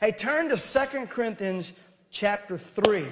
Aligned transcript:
Hey, 0.00 0.12
turn 0.12 0.48
to 0.48 0.56
2 0.56 1.06
Corinthians 1.06 1.72
chapter 2.10 2.58
3. 2.58 3.06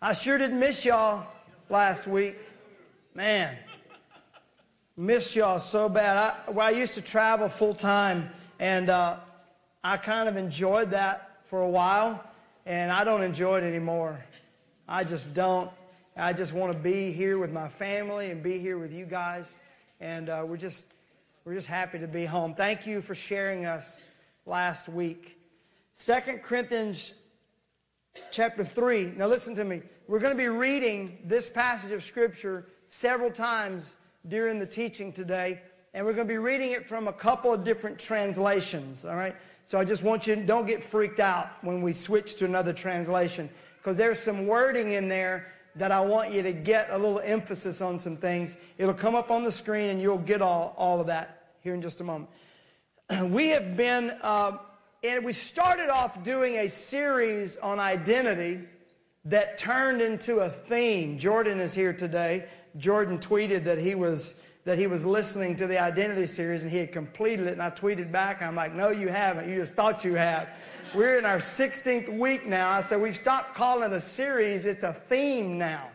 I 0.00 0.12
sure 0.12 0.38
did 0.38 0.52
miss 0.52 0.84
y'all 0.84 1.26
last 1.68 2.06
week. 2.06 2.36
Man, 3.14 3.56
missed 4.96 5.36
y'all 5.36 5.58
so 5.58 5.88
bad. 5.88 6.16
I, 6.16 6.50
well, 6.50 6.66
I 6.66 6.70
used 6.70 6.94
to 6.94 7.02
travel 7.02 7.48
full 7.48 7.74
time, 7.74 8.30
and 8.58 8.90
uh, 8.90 9.16
I 9.84 9.96
kind 9.96 10.28
of 10.28 10.36
enjoyed 10.36 10.90
that 10.90 11.40
for 11.44 11.62
a 11.62 11.68
while, 11.68 12.24
and 12.66 12.90
I 12.90 13.04
don't 13.04 13.22
enjoy 13.22 13.58
it 13.58 13.64
anymore. 13.64 14.24
I 14.88 15.04
just 15.04 15.32
don't. 15.34 15.70
I 16.16 16.32
just 16.32 16.52
want 16.52 16.72
to 16.72 16.78
be 16.78 17.10
here 17.10 17.38
with 17.38 17.52
my 17.52 17.68
family 17.68 18.30
and 18.30 18.42
be 18.42 18.58
here 18.58 18.78
with 18.78 18.92
you 18.92 19.06
guys, 19.06 19.60
and 20.00 20.28
uh, 20.28 20.44
we're 20.46 20.56
just 20.56 20.86
we're 21.44 21.54
just 21.54 21.68
happy 21.68 21.98
to 21.98 22.06
be 22.06 22.24
home. 22.24 22.54
Thank 22.54 22.86
you 22.86 23.00
for 23.00 23.14
sharing 23.14 23.64
us 23.64 24.04
last 24.46 24.88
week. 24.88 25.41
Second 25.94 26.42
Corinthians 26.42 27.14
chapter 28.30 28.64
3. 28.64 29.12
Now, 29.16 29.26
listen 29.26 29.54
to 29.56 29.64
me. 29.64 29.82
We're 30.08 30.18
going 30.18 30.32
to 30.32 30.42
be 30.42 30.48
reading 30.48 31.18
this 31.24 31.48
passage 31.48 31.92
of 31.92 32.02
Scripture 32.02 32.66
several 32.86 33.30
times 33.30 33.96
during 34.28 34.58
the 34.58 34.66
teaching 34.66 35.12
today, 35.12 35.60
and 35.94 36.04
we're 36.04 36.14
going 36.14 36.26
to 36.26 36.32
be 36.32 36.38
reading 36.38 36.72
it 36.72 36.88
from 36.88 37.08
a 37.08 37.12
couple 37.12 37.52
of 37.52 37.62
different 37.62 37.98
translations, 37.98 39.04
all 39.04 39.16
right? 39.16 39.36
So 39.64 39.78
I 39.78 39.84
just 39.84 40.02
want 40.02 40.26
you 40.26 40.36
don't 40.36 40.66
get 40.66 40.82
freaked 40.82 41.20
out 41.20 41.50
when 41.62 41.82
we 41.82 41.92
switch 41.92 42.34
to 42.36 42.46
another 42.46 42.72
translation, 42.72 43.48
because 43.78 43.96
there's 43.96 44.18
some 44.18 44.46
wording 44.46 44.92
in 44.92 45.08
there 45.08 45.52
that 45.76 45.92
I 45.92 46.00
want 46.00 46.32
you 46.32 46.42
to 46.42 46.52
get 46.52 46.88
a 46.90 46.98
little 46.98 47.20
emphasis 47.20 47.80
on 47.80 47.98
some 47.98 48.16
things. 48.16 48.56
It'll 48.76 48.92
come 48.92 49.14
up 49.14 49.30
on 49.30 49.42
the 49.42 49.52
screen, 49.52 49.90
and 49.90 50.02
you'll 50.02 50.18
get 50.18 50.42
all, 50.42 50.74
all 50.76 51.00
of 51.00 51.06
that 51.06 51.52
here 51.60 51.74
in 51.74 51.80
just 51.80 52.00
a 52.00 52.04
moment. 52.04 52.30
We 53.24 53.48
have 53.48 53.76
been. 53.76 54.16
Uh, 54.20 54.58
and 55.04 55.24
we 55.24 55.32
started 55.32 55.88
off 55.88 56.22
doing 56.22 56.56
a 56.58 56.68
series 56.68 57.56
on 57.56 57.80
identity 57.80 58.60
that 59.24 59.58
turned 59.58 60.00
into 60.00 60.40
a 60.40 60.48
theme. 60.48 61.18
Jordan 61.18 61.58
is 61.58 61.74
here 61.74 61.92
today. 61.92 62.46
Jordan 62.76 63.18
tweeted 63.18 63.64
that 63.64 63.78
he 63.78 63.94
was 63.94 64.40
that 64.64 64.78
he 64.78 64.86
was 64.86 65.04
listening 65.04 65.56
to 65.56 65.66
the 65.66 65.76
identity 65.76 66.24
series 66.24 66.62
and 66.62 66.70
he 66.70 66.78
had 66.78 66.92
completed 66.92 67.48
it. 67.48 67.52
And 67.52 67.62
I 67.62 67.70
tweeted 67.70 68.12
back. 68.12 68.42
I'm 68.42 68.54
like 68.54 68.74
no 68.74 68.90
you 68.90 69.08
haven't. 69.08 69.48
You 69.48 69.56
just 69.56 69.74
thought 69.74 70.04
you 70.04 70.14
had. 70.14 70.48
We're 70.94 71.18
in 71.18 71.24
our 71.24 71.38
16th 71.38 72.16
week 72.16 72.46
now. 72.46 72.70
I 72.70 72.80
said 72.80 73.00
we've 73.00 73.16
stopped 73.16 73.54
calling 73.54 73.92
a 73.92 74.00
series. 74.00 74.66
It's 74.66 74.84
a 74.84 74.92
theme 74.92 75.58
now 75.58 75.88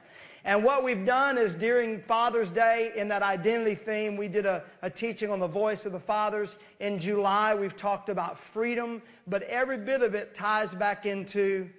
and 0.47 0.63
what 0.63 0.81
we've 0.81 1.05
done 1.05 1.37
is 1.37 1.55
during 1.55 1.99
Father's 1.99 2.51
Day, 2.51 2.93
in 2.95 3.09
that 3.09 3.21
identity 3.21 3.75
theme, 3.75 4.15
we 4.15 4.29
did 4.29 4.45
a, 4.45 4.63
a, 4.81 4.89
teaching 4.89 5.29
on 5.29 5.41
the 5.41 5.47
voice 5.47 5.85
of 5.85 5.91
the 5.91 5.99
fathers. 5.99 6.55
In 6.79 6.99
July, 6.99 7.53
we've 7.53 7.75
talked 7.75 8.07
about 8.07 8.39
freedom, 8.39 9.01
but 9.27 9.43
every 9.43 9.77
bit 9.77 10.01
of 10.01 10.15
it 10.15 10.33
ties 10.33 10.73
back 10.73 11.05
into 11.05 11.69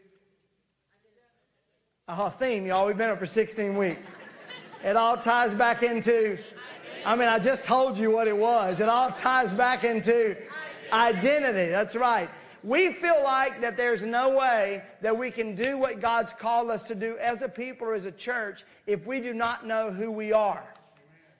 a 2.09 2.31
theme, 2.31 2.67
y'all. 2.67 2.87
We've 2.87 2.99
been 2.99 3.09
up 3.09 3.19
for 3.19 3.25
16 3.25 3.75
weeks. 3.75 4.15
It 4.85 4.97
all 4.97 5.17
ties 5.17 5.55
back 5.55 5.83
into, 5.83 6.39
I 7.07 7.17
mean, 7.17 7.29
I 7.29 7.39
just 7.39 7.65
told 7.65 7.97
you 7.97 8.11
what 8.11 8.29
it 8.29 8.37
was. 8.37 8.81
It 8.81 8.91
all 8.91 9.11
ties 9.13 9.51
back 9.51 9.85
into 9.85 10.37
identity. 10.93 11.71
That's 11.71 11.97
right. 11.97 12.29
We 12.65 12.93
feel 12.93 13.23
like 13.23 13.61
that 13.61 13.77
there's 13.77 14.05
no 14.05 14.37
way 14.37 14.83
that 15.01 15.17
we 15.17 15.31
can 15.31 15.55
do 15.55 15.79
what 15.79 16.01
God's 16.01 16.33
called 16.33 16.71
us 16.71 16.89
to 16.89 16.95
do 16.95 17.17
as 17.19 17.43
a 17.43 17.49
people 17.49 17.87
or 17.87 17.95
as 17.95 18.07
a 18.07 18.13
church 18.13 18.65
if 18.87 19.07
we 19.07 19.21
do 19.21 19.33
not 19.33 19.67
know 19.67 19.91
who 19.91 20.11
we 20.11 20.33
are. 20.33 20.65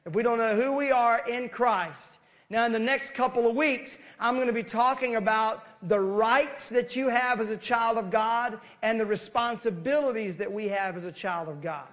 If 0.07 0.15
we 0.15 0.23
don't 0.23 0.39
know 0.39 0.55
who 0.55 0.77
we 0.77 0.91
are 0.91 1.27
in 1.29 1.49
Christ. 1.49 2.19
Now, 2.51 2.65
in 2.65 2.73
the 2.73 2.79
next 2.79 3.13
couple 3.13 3.47
of 3.47 3.57
weeks, 3.57 3.99
I'm 4.19 4.37
going 4.37 4.47
to 4.47 4.55
be 4.55 4.63
talking 4.63 5.17
about 5.17 5.65
the 5.87 6.01
rights 6.01 6.71
that 6.71 6.97
you 6.97 7.09
have 7.09 7.41
as 7.41 7.51
a 7.51 7.59
child 7.59 7.99
of 7.99 8.11
God 8.11 8.59
and 8.83 8.99
the 8.99 9.05
responsibilities 9.05 10.37
that 10.39 10.51
we 10.51 10.69
have 10.69 10.97
as 10.97 11.05
a 11.05 11.13
child 11.13 11.49
of 11.49 11.61
God. 11.61 11.87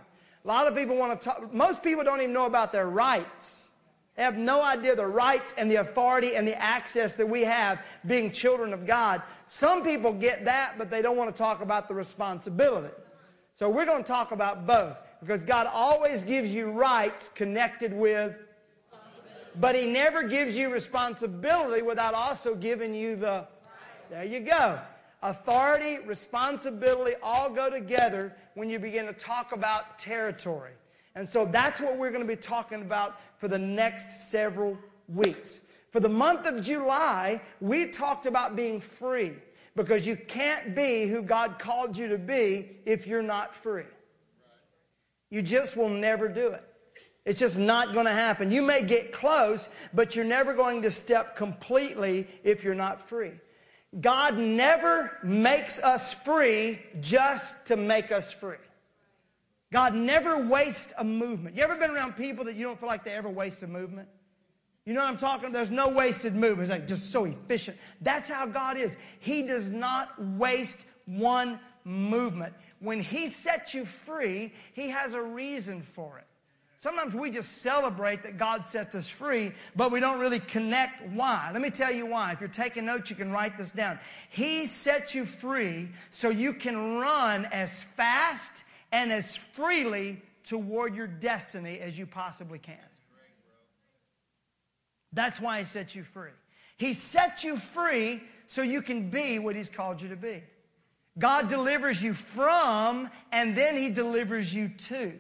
A 0.46 0.48
lot 0.48 0.68
of 0.68 0.76
people 0.76 0.96
want 0.96 1.20
to 1.20 1.26
talk, 1.26 1.54
most 1.54 1.84
people 1.84 2.04
don't 2.04 2.22
even 2.22 2.32
know 2.32 2.46
about 2.46 2.72
their 2.72 2.88
rights. 2.88 3.65
They 4.16 4.24
have 4.24 4.38
no 4.38 4.64
idea 4.64 4.96
the 4.96 5.06
rights 5.06 5.54
and 5.58 5.70
the 5.70 5.76
authority 5.76 6.36
and 6.36 6.48
the 6.48 6.60
access 6.62 7.16
that 7.18 7.28
we 7.28 7.42
have 7.42 7.82
being 8.06 8.32
children 8.32 8.74
of 8.74 8.86
God. 8.88 9.22
Some 9.46 9.84
people 9.84 10.14
get 10.14 10.46
that, 10.46 10.78
but 10.78 10.90
they 10.90 11.02
don't 11.02 11.18
want 11.18 11.36
to 11.36 11.38
talk 11.38 11.62
about 11.62 11.90
the 11.90 11.94
responsibility. 11.94 12.94
So 13.54 13.70
we're 13.70 13.86
going 13.86 14.04
to 14.04 14.08
talk 14.08 14.32
about 14.32 14.66
both 14.66 14.98
because 15.20 15.44
God 15.44 15.68
always 15.68 16.24
gives 16.24 16.54
you 16.54 16.72
rights 16.72 17.30
connected 17.30 17.92
with, 17.94 18.36
but 19.60 19.76
He 19.76 19.86
never 19.86 20.24
gives 20.24 20.58
you 20.58 20.70
responsibility 20.72 21.82
without 21.82 22.14
also 22.14 22.56
giving 22.56 22.94
you 22.94 23.16
the. 23.18 23.48
There 24.10 24.24
you 24.24 24.42
go. 24.42 24.80
Authority, 25.24 25.98
responsibility 26.06 27.16
all 27.24 27.50
go 27.50 27.70
together 27.70 28.34
when 28.54 28.70
you 28.70 28.78
begin 28.78 29.08
to 29.08 29.14
talk 29.14 29.52
about 29.52 29.98
territory. 29.98 30.74
And 31.16 31.28
so 31.28 31.46
that's 31.46 31.80
what 31.80 31.98
we're 31.98 32.12
going 32.12 32.22
to 32.22 32.28
be 32.28 32.36
talking 32.36 32.82
about 32.82 33.20
for 33.38 33.48
the 33.48 33.58
next 33.58 34.30
several 34.30 34.78
weeks. 35.08 35.62
For 35.90 36.00
the 36.02 36.10
month 36.10 36.46
of 36.46 36.62
July, 36.62 37.42
we 37.62 37.88
talked 37.88 38.26
about 38.26 38.56
being 38.56 38.82
free 38.82 39.34
because 39.76 40.06
you 40.06 40.16
can't 40.16 40.76
be 40.76 41.08
who 41.08 41.22
God 41.22 41.58
called 41.58 41.98
you 41.98 42.10
to 42.10 42.18
be 42.18 42.78
if 42.86 43.08
you're 43.08 43.22
not 43.22 43.56
free. 43.56 43.86
You 45.30 45.42
just 45.42 45.78
will 45.78 45.90
never 45.90 46.28
do 46.28 46.50
it. 46.50 46.64
It's 47.26 47.40
just 47.40 47.58
not 47.58 47.94
going 47.94 48.06
to 48.06 48.12
happen. 48.12 48.52
You 48.52 48.62
may 48.62 48.84
get 48.84 49.12
close, 49.12 49.70
but 49.94 50.16
you're 50.16 50.26
never 50.26 50.54
going 50.54 50.82
to 50.84 50.92
step 50.92 51.36
completely 51.36 52.28
if 52.44 52.64
you're 52.64 52.76
not 52.76 53.02
free. 53.02 53.32
God 54.02 54.38
never 54.38 55.18
makes 55.24 55.80
us 55.80 56.14
free 56.14 56.80
just 57.00 57.66
to 57.68 57.78
make 57.78 58.12
us 58.12 58.32
free. 58.32 58.58
God 59.72 59.94
never 59.94 60.48
wastes 60.48 60.94
a 60.98 61.04
movement. 61.04 61.56
You 61.56 61.64
ever 61.64 61.76
been 61.76 61.92
around 61.92 62.16
people 62.16 62.46
that 62.46 62.56
you 62.56 62.66
don't 62.66 62.80
feel 62.80 62.88
like 62.88 63.04
they 63.04 63.14
ever 63.14 63.30
waste 63.30 63.64
a 63.64 63.68
movement? 63.68 64.08
You 64.86 64.94
know 64.94 65.02
what 65.02 65.10
I'm 65.10 65.18
talking 65.18 65.46
about? 65.46 65.54
There's 65.54 65.72
no 65.72 65.90
wasted 65.90 66.36
movement. 66.36 66.62
It's 66.62 66.70
like 66.70 66.88
just 66.88 67.12
so 67.12 67.26
efficient. 67.26 67.78
That's 68.02 68.30
how 68.30 68.46
God 68.46 68.78
is. 68.78 68.98
He 69.20 69.42
does 69.42 69.72
not 69.72 70.10
waste 70.38 70.86
one 71.06 71.60
movement. 71.84 72.54
When 72.80 73.00
He 73.00 73.30
sets 73.30 73.74
you 73.74 73.86
free, 73.86 74.54
He 74.74 74.90
has 74.90 75.16
a 75.16 75.22
reason 75.22 75.82
for 75.82 76.20
it. 76.20 76.26
Sometimes 76.78 77.16
we 77.16 77.32
just 77.32 77.64
celebrate 77.64 78.22
that 78.22 78.38
God 78.38 78.68
sets 78.68 78.94
us 78.94 79.08
free, 79.08 79.54
but 79.76 79.92
we 79.92 80.00
don't 80.00 80.20
really 80.20 80.40
connect 80.40 81.02
why. 81.14 81.50
Let 81.52 81.64
me 81.64 81.72
tell 81.72 81.92
you 81.92 82.06
why. 82.06 82.32
If 82.34 82.40
you're 82.40 82.48
taking 82.48 82.86
notes, 82.86 83.10
you 83.10 83.16
can 83.16 83.32
write 83.32 83.58
this 83.58 83.72
down. 83.72 83.98
He 84.30 84.68
sets 84.68 85.16
you 85.16 85.26
free 85.26 85.88
so 86.12 86.30
you 86.30 86.54
can 86.54 86.98
run 86.98 87.46
as 87.46 87.84
fast 87.84 88.66
and 88.96 89.12
as 89.12 89.36
freely 89.36 90.22
toward 90.46 90.96
your 90.96 91.06
destiny 91.06 91.80
as 91.80 92.00
you 92.00 92.06
possibly 92.06 92.58
can. 92.58 92.78
That's 95.12 95.42
why 95.42 95.60
He 95.60 95.66
set 95.66 95.96
you 95.96 96.04
free. 96.04 96.32
He 96.78 96.94
set 96.94 97.44
you 97.44 97.58
free 97.58 98.24
so 98.48 98.62
you 98.62 98.82
can 98.82 99.10
be 99.10 99.38
what 99.38 99.58
He's 99.58 99.70
called 99.70 100.02
you 100.02 100.08
to 100.10 100.16
be. 100.16 100.42
God 101.20 101.50
delivers 101.50 102.02
you 102.02 102.14
from, 102.14 103.10
and 103.34 103.54
then 103.54 103.76
He 103.76 103.90
delivers 103.90 104.54
you 104.54 104.70
to. 104.70 105.12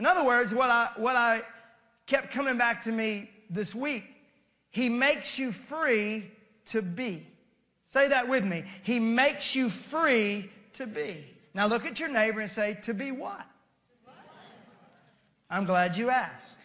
In 0.00 0.06
other 0.06 0.24
words, 0.24 0.52
what 0.52 0.68
I, 0.68 0.90
what 0.96 1.14
I 1.14 1.42
kept 2.06 2.32
coming 2.32 2.58
back 2.58 2.82
to 2.82 2.92
me 2.92 3.30
this 3.50 3.72
week, 3.72 4.04
He 4.70 4.88
makes 4.88 5.38
you 5.38 5.52
free 5.52 6.28
to 6.66 6.82
be. 6.82 7.24
Say 7.84 8.08
that 8.08 8.26
with 8.26 8.44
me. 8.44 8.64
He 8.82 8.98
makes 8.98 9.54
you 9.54 9.70
free 9.70 10.50
to 10.74 10.86
be. 10.86 11.24
Now 11.54 11.66
look 11.66 11.86
at 11.86 12.00
your 12.00 12.08
neighbor 12.08 12.40
and 12.40 12.50
say, 12.50 12.78
To 12.82 12.94
be 12.94 13.10
what? 13.10 13.46
I'm 15.50 15.66
glad 15.66 15.96
you 15.96 16.08
asked. 16.08 16.58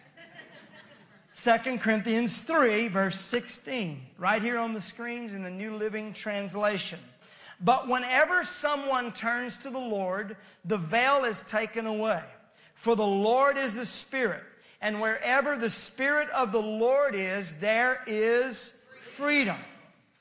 2 1.40 1.78
Corinthians 1.78 2.40
3, 2.40 2.88
verse 2.88 3.20
16, 3.20 4.00
right 4.18 4.42
here 4.42 4.58
on 4.58 4.72
the 4.72 4.80
screens 4.80 5.34
in 5.34 5.44
the 5.44 5.50
New 5.50 5.76
Living 5.76 6.12
Translation. 6.12 6.98
But 7.60 7.86
whenever 7.86 8.42
someone 8.44 9.12
turns 9.12 9.56
to 9.58 9.70
the 9.70 9.78
Lord, 9.78 10.36
the 10.64 10.78
veil 10.78 11.24
is 11.24 11.42
taken 11.42 11.86
away. 11.86 12.22
For 12.74 12.96
the 12.96 13.06
Lord 13.06 13.56
is 13.56 13.74
the 13.74 13.86
Spirit, 13.86 14.42
and 14.80 15.00
wherever 15.00 15.56
the 15.56 15.70
Spirit 15.70 16.28
of 16.30 16.50
the 16.50 16.62
Lord 16.62 17.14
is, 17.14 17.54
there 17.60 18.02
is 18.06 18.74
freedom. 19.02 19.58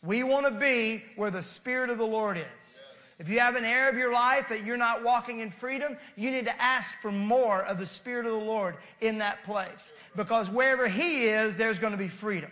We 0.04 0.24
want 0.24 0.46
to 0.46 0.52
be 0.52 1.04
where 1.16 1.32
the 1.32 1.42
Spirit 1.42 1.90
of 1.90 1.98
the 1.98 2.06
Lord 2.06 2.38
is. 2.38 2.77
If 3.20 3.30
you 3.30 3.40
have 3.40 3.56
an 3.56 3.66
area 3.66 3.90
of 3.90 3.98
your 3.98 4.14
life 4.14 4.50
that 4.50 4.64
you're 4.64 4.78
not 4.78 5.04
walking 5.04 5.40
in 5.40 5.50
freedom, 5.50 5.98
you 6.16 6.30
need 6.30 6.46
to 6.46 6.62
ask 6.62 6.94
for 7.02 7.12
more 7.12 7.64
of 7.64 7.80
the 7.80 7.86
Spirit 7.86 8.28
of 8.28 8.34
the 8.34 8.46
Lord 8.46 8.78
in 9.02 9.18
that 9.18 9.44
place. 9.44 9.92
Because 10.16 10.52
wherever 10.52 10.88
He 10.88 11.26
is, 11.26 11.58
there's 11.58 11.80
going 11.80 11.92
to 11.92 11.98
be 11.98 12.08
freedom. 12.08 12.52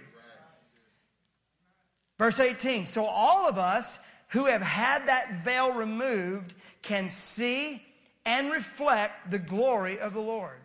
Verse 2.17 2.39
18 2.39 2.87
So 2.87 3.05
all 3.05 3.47
of 3.47 3.57
us 3.57 3.99
who 4.29 4.45
have 4.45 4.61
had 4.61 5.07
that 5.07 5.33
veil 5.35 5.71
removed 5.73 6.55
can 6.81 7.09
see 7.09 7.83
and 8.25 8.51
reflect 8.51 9.29
the 9.29 9.39
glory 9.39 9.99
of 9.99 10.13
the 10.13 10.21
Lord. 10.21 10.57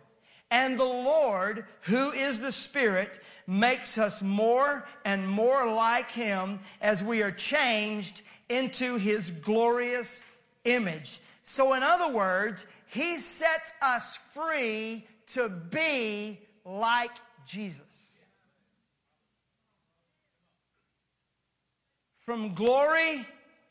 And 0.49 0.77
the 0.77 0.83
Lord, 0.83 1.65
who 1.81 2.11
is 2.11 2.39
the 2.39 2.51
Spirit, 2.51 3.21
makes 3.47 3.97
us 3.97 4.21
more 4.21 4.85
and 5.05 5.27
more 5.27 5.71
like 5.71 6.11
Him 6.11 6.59
as 6.81 7.03
we 7.03 7.21
are 7.21 7.31
changed 7.31 8.23
into 8.51 8.97
His 8.97 9.31
glorious 9.31 10.21
image. 10.65 11.19
So, 11.43 11.73
in 11.73 11.83
other 11.83 12.11
words, 12.13 12.65
He 12.87 13.17
sets 13.17 13.73
us 13.81 14.17
free 14.31 15.05
to 15.27 15.49
be 15.49 16.39
like 16.65 17.11
Jesus. 17.45 18.23
From 22.19 22.53
glory 22.53 23.25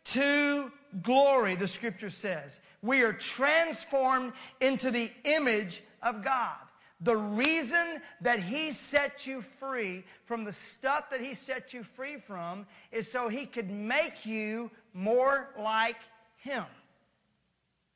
to 0.04 0.72
glory, 1.02 1.54
the 1.54 1.68
scripture 1.68 2.10
says. 2.10 2.60
We 2.82 3.02
are 3.02 3.12
transformed 3.12 4.32
into 4.60 4.90
the 4.90 5.10
image 5.24 5.82
of 6.02 6.24
God. 6.24 6.56
The 7.00 7.16
reason 7.16 8.02
that 8.20 8.40
He 8.40 8.72
set 8.72 9.26
you 9.26 9.40
free 9.40 10.04
from 10.24 10.44
the 10.44 10.52
stuff 10.52 11.10
that 11.10 11.20
He 11.20 11.34
set 11.34 11.72
you 11.72 11.82
free 11.82 12.16
from 12.16 12.66
is 12.92 13.10
so 13.10 13.28
He 13.28 13.46
could 13.46 13.70
make 13.70 14.26
you 14.26 14.70
more 14.92 15.48
like 15.58 15.96
Him. 16.36 16.64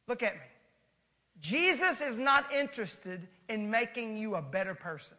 Look 0.08 0.22
at 0.22 0.34
me. 0.34 0.40
Jesus 1.40 2.00
is 2.00 2.18
not 2.18 2.50
interested 2.52 3.28
in 3.48 3.70
making 3.70 4.16
you 4.16 4.36
a 4.36 4.42
better 4.42 4.74
person. 4.74 5.18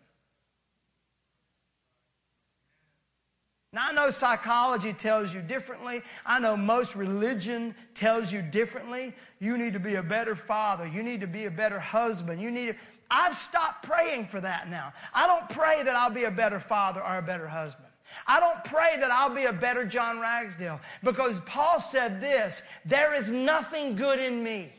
Now, 3.75 3.89
I 3.89 3.91
know 3.91 4.09
psychology 4.09 4.93
tells 4.93 5.33
you 5.33 5.41
differently. 5.41 6.01
I 6.25 6.39
know 6.39 6.55
most 6.55 6.95
religion 6.95 7.75
tells 7.93 8.31
you 8.31 8.41
differently. 8.41 9.13
You 9.39 9.57
need 9.57 9.73
to 9.73 9.81
be 9.81 9.95
a 9.95 10.01
better 10.01 10.33
father. 10.33 10.87
You 10.87 11.03
need 11.03 11.19
to 11.19 11.27
be 11.27 11.43
a 11.43 11.51
better 11.51 11.77
husband. 11.77 12.41
You 12.41 12.51
need 12.51 12.67
to. 12.67 12.75
I've 13.09 13.35
stopped 13.35 13.83
praying 13.83 14.27
for 14.27 14.41
that 14.41 14.69
now. 14.69 14.93
I 15.13 15.27
don't 15.27 15.47
pray 15.49 15.83
that 15.83 15.95
I'll 15.95 16.09
be 16.09 16.23
a 16.23 16.31
better 16.31 16.59
father 16.59 17.01
or 17.01 17.17
a 17.17 17.21
better 17.21 17.47
husband. 17.47 17.87
I 18.27 18.39
don't 18.39 18.63
pray 18.63 18.97
that 18.99 19.11
I'll 19.11 19.33
be 19.33 19.45
a 19.45 19.53
better 19.53 19.85
John 19.85 20.19
Ragsdale 20.19 20.79
because 21.03 21.39
Paul 21.41 21.79
said 21.79 22.21
this 22.21 22.61
there 22.85 23.13
is 23.13 23.31
nothing 23.31 23.95
good 23.95 24.19
in 24.19 24.43
me. 24.43 24.71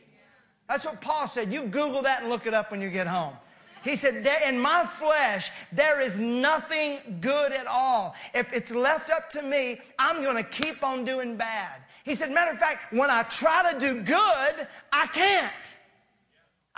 That's 0.67 0.85
what 0.85 0.99
Paul 1.01 1.27
said. 1.27 1.51
You 1.51 1.63
Google 1.63 2.01
that 2.03 2.21
and 2.21 2.29
look 2.29 2.45
it 2.45 2.53
up 2.53 2.71
when 2.71 2.81
you 2.81 2.89
get 2.89 3.07
home. 3.07 3.33
He 3.83 3.95
said, 3.95 4.27
In 4.45 4.59
my 4.59 4.85
flesh, 4.85 5.49
there 5.71 6.01
is 6.01 6.19
nothing 6.19 7.19
good 7.21 7.53
at 7.53 7.67
all. 7.67 8.15
If 8.33 8.51
it's 8.51 8.71
left 8.73 9.09
up 9.09 9.29
to 9.29 9.41
me, 9.41 9.79
I'm 9.97 10.21
going 10.21 10.35
to 10.35 10.43
keep 10.43 10.83
on 10.83 11.05
doing 11.05 11.37
bad. 11.37 11.81
He 12.03 12.13
said, 12.15 12.31
Matter 12.31 12.51
of 12.51 12.57
fact, 12.57 12.91
when 12.91 13.09
I 13.09 13.23
try 13.23 13.71
to 13.71 13.79
do 13.79 14.01
good, 14.01 14.67
I 14.91 15.07
can't. 15.07 15.53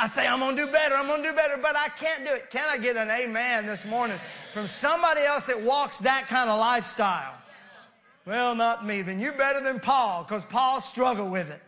I 0.02 0.08
say, 0.08 0.26
I'm 0.26 0.40
going 0.40 0.56
to 0.56 0.66
do 0.66 0.72
better, 0.72 0.96
I'm 0.96 1.08
going 1.08 1.22
to 1.22 1.30
do 1.30 1.36
better, 1.36 1.58
but 1.58 1.76
I 1.76 1.90
can't 1.90 2.24
do 2.26 2.34
it. 2.34 2.50
Can 2.50 2.66
I 2.70 2.78
get 2.78 2.96
an 2.96 3.10
amen 3.10 3.66
this 3.66 3.84
morning 3.84 4.18
from 4.54 4.66
somebody 4.66 5.22
else 5.22 5.48
that 5.48 5.62
walks 5.62 5.98
that 5.98 6.28
kind 6.28 6.50
of 6.50 6.58
lifestyle? 6.58 7.34
Well, 8.26 8.56
not 8.56 8.86
me. 8.86 9.02
Then 9.02 9.20
you're 9.20 9.34
better 9.34 9.62
than 9.62 9.82
Paul 9.82 10.24
because 10.24 10.46
Paul 10.46 10.80
struggled 10.80 11.30
with 11.30 11.50
it. 11.50 11.62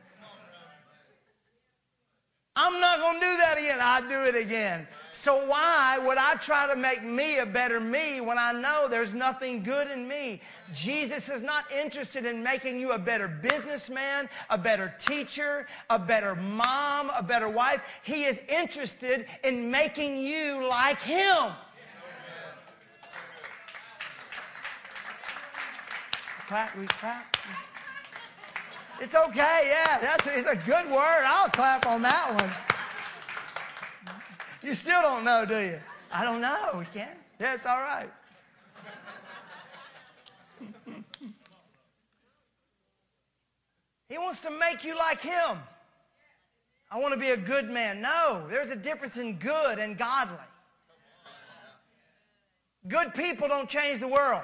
I'm 2.55 2.79
not 2.79 3.01
going 3.01 3.15
to 3.15 3.19
do 3.19 3.37
that 3.37 3.57
again. 3.57 3.79
I 3.81 4.01
do 4.01 4.37
it 4.37 4.41
again. 4.41 4.87
So 5.13 5.45
why 5.45 5.99
would 6.05 6.17
I 6.17 6.35
try 6.35 6.67
to 6.67 6.75
make 6.75 7.03
me 7.03 7.39
a 7.39 7.45
better 7.45 7.81
me 7.81 8.21
when 8.21 8.37
I 8.37 8.53
know 8.53 8.87
there's 8.89 9.13
nothing 9.13 9.61
good 9.61 9.91
in 9.91 10.07
me? 10.07 10.41
Jesus 10.73 11.27
is 11.27 11.43
not 11.43 11.65
interested 11.69 12.25
in 12.25 12.41
making 12.41 12.79
you 12.79 12.93
a 12.93 12.97
better 12.97 13.27
businessman, 13.27 14.29
a 14.49 14.57
better 14.57 14.93
teacher, 14.97 15.67
a 15.89 15.99
better 15.99 16.33
mom, 16.35 17.11
a 17.13 17.21
better 17.21 17.49
wife. 17.49 17.81
He 18.03 18.23
is 18.23 18.41
interested 18.47 19.25
in 19.43 19.69
making 19.69 20.15
you 20.15 20.65
like 20.65 21.01
him. 21.01 21.51
Clap, 26.47 26.77
we 26.77 26.85
clap. 26.87 27.37
It's 29.01 29.15
okay, 29.15 29.61
yeah. 29.65 29.99
That's 29.99 30.27
it's 30.27 30.47
a 30.47 30.55
good 30.55 30.85
word. 30.89 31.23
I'll 31.25 31.49
clap 31.49 31.85
on 31.85 32.01
that 32.03 32.33
one. 32.39 32.70
You 34.63 34.73
still 34.75 35.01
don't 35.01 35.23
know, 35.23 35.45
do 35.45 35.57
you? 35.57 35.79
I 36.11 36.23
don't 36.23 36.41
know. 36.41 36.77
We 36.79 36.85
can. 36.85 37.09
Yeah, 37.39 37.55
it's 37.55 37.65
all 37.65 37.79
right. 37.79 38.09
he 44.07 44.17
wants 44.17 44.41
to 44.41 44.51
make 44.51 44.83
you 44.83 44.95
like 44.97 45.21
him. 45.21 45.57
I 46.91 46.99
want 46.99 47.13
to 47.13 47.19
be 47.19 47.29
a 47.29 47.37
good 47.37 47.69
man. 47.69 48.01
No, 48.01 48.45
there's 48.49 48.69
a 48.69 48.75
difference 48.75 49.17
in 49.17 49.37
good 49.37 49.79
and 49.79 49.97
godly. 49.97 50.37
Good 52.87 53.13
people 53.13 53.47
don't 53.47 53.69
change 53.69 53.99
the 53.99 54.07
world. 54.07 54.43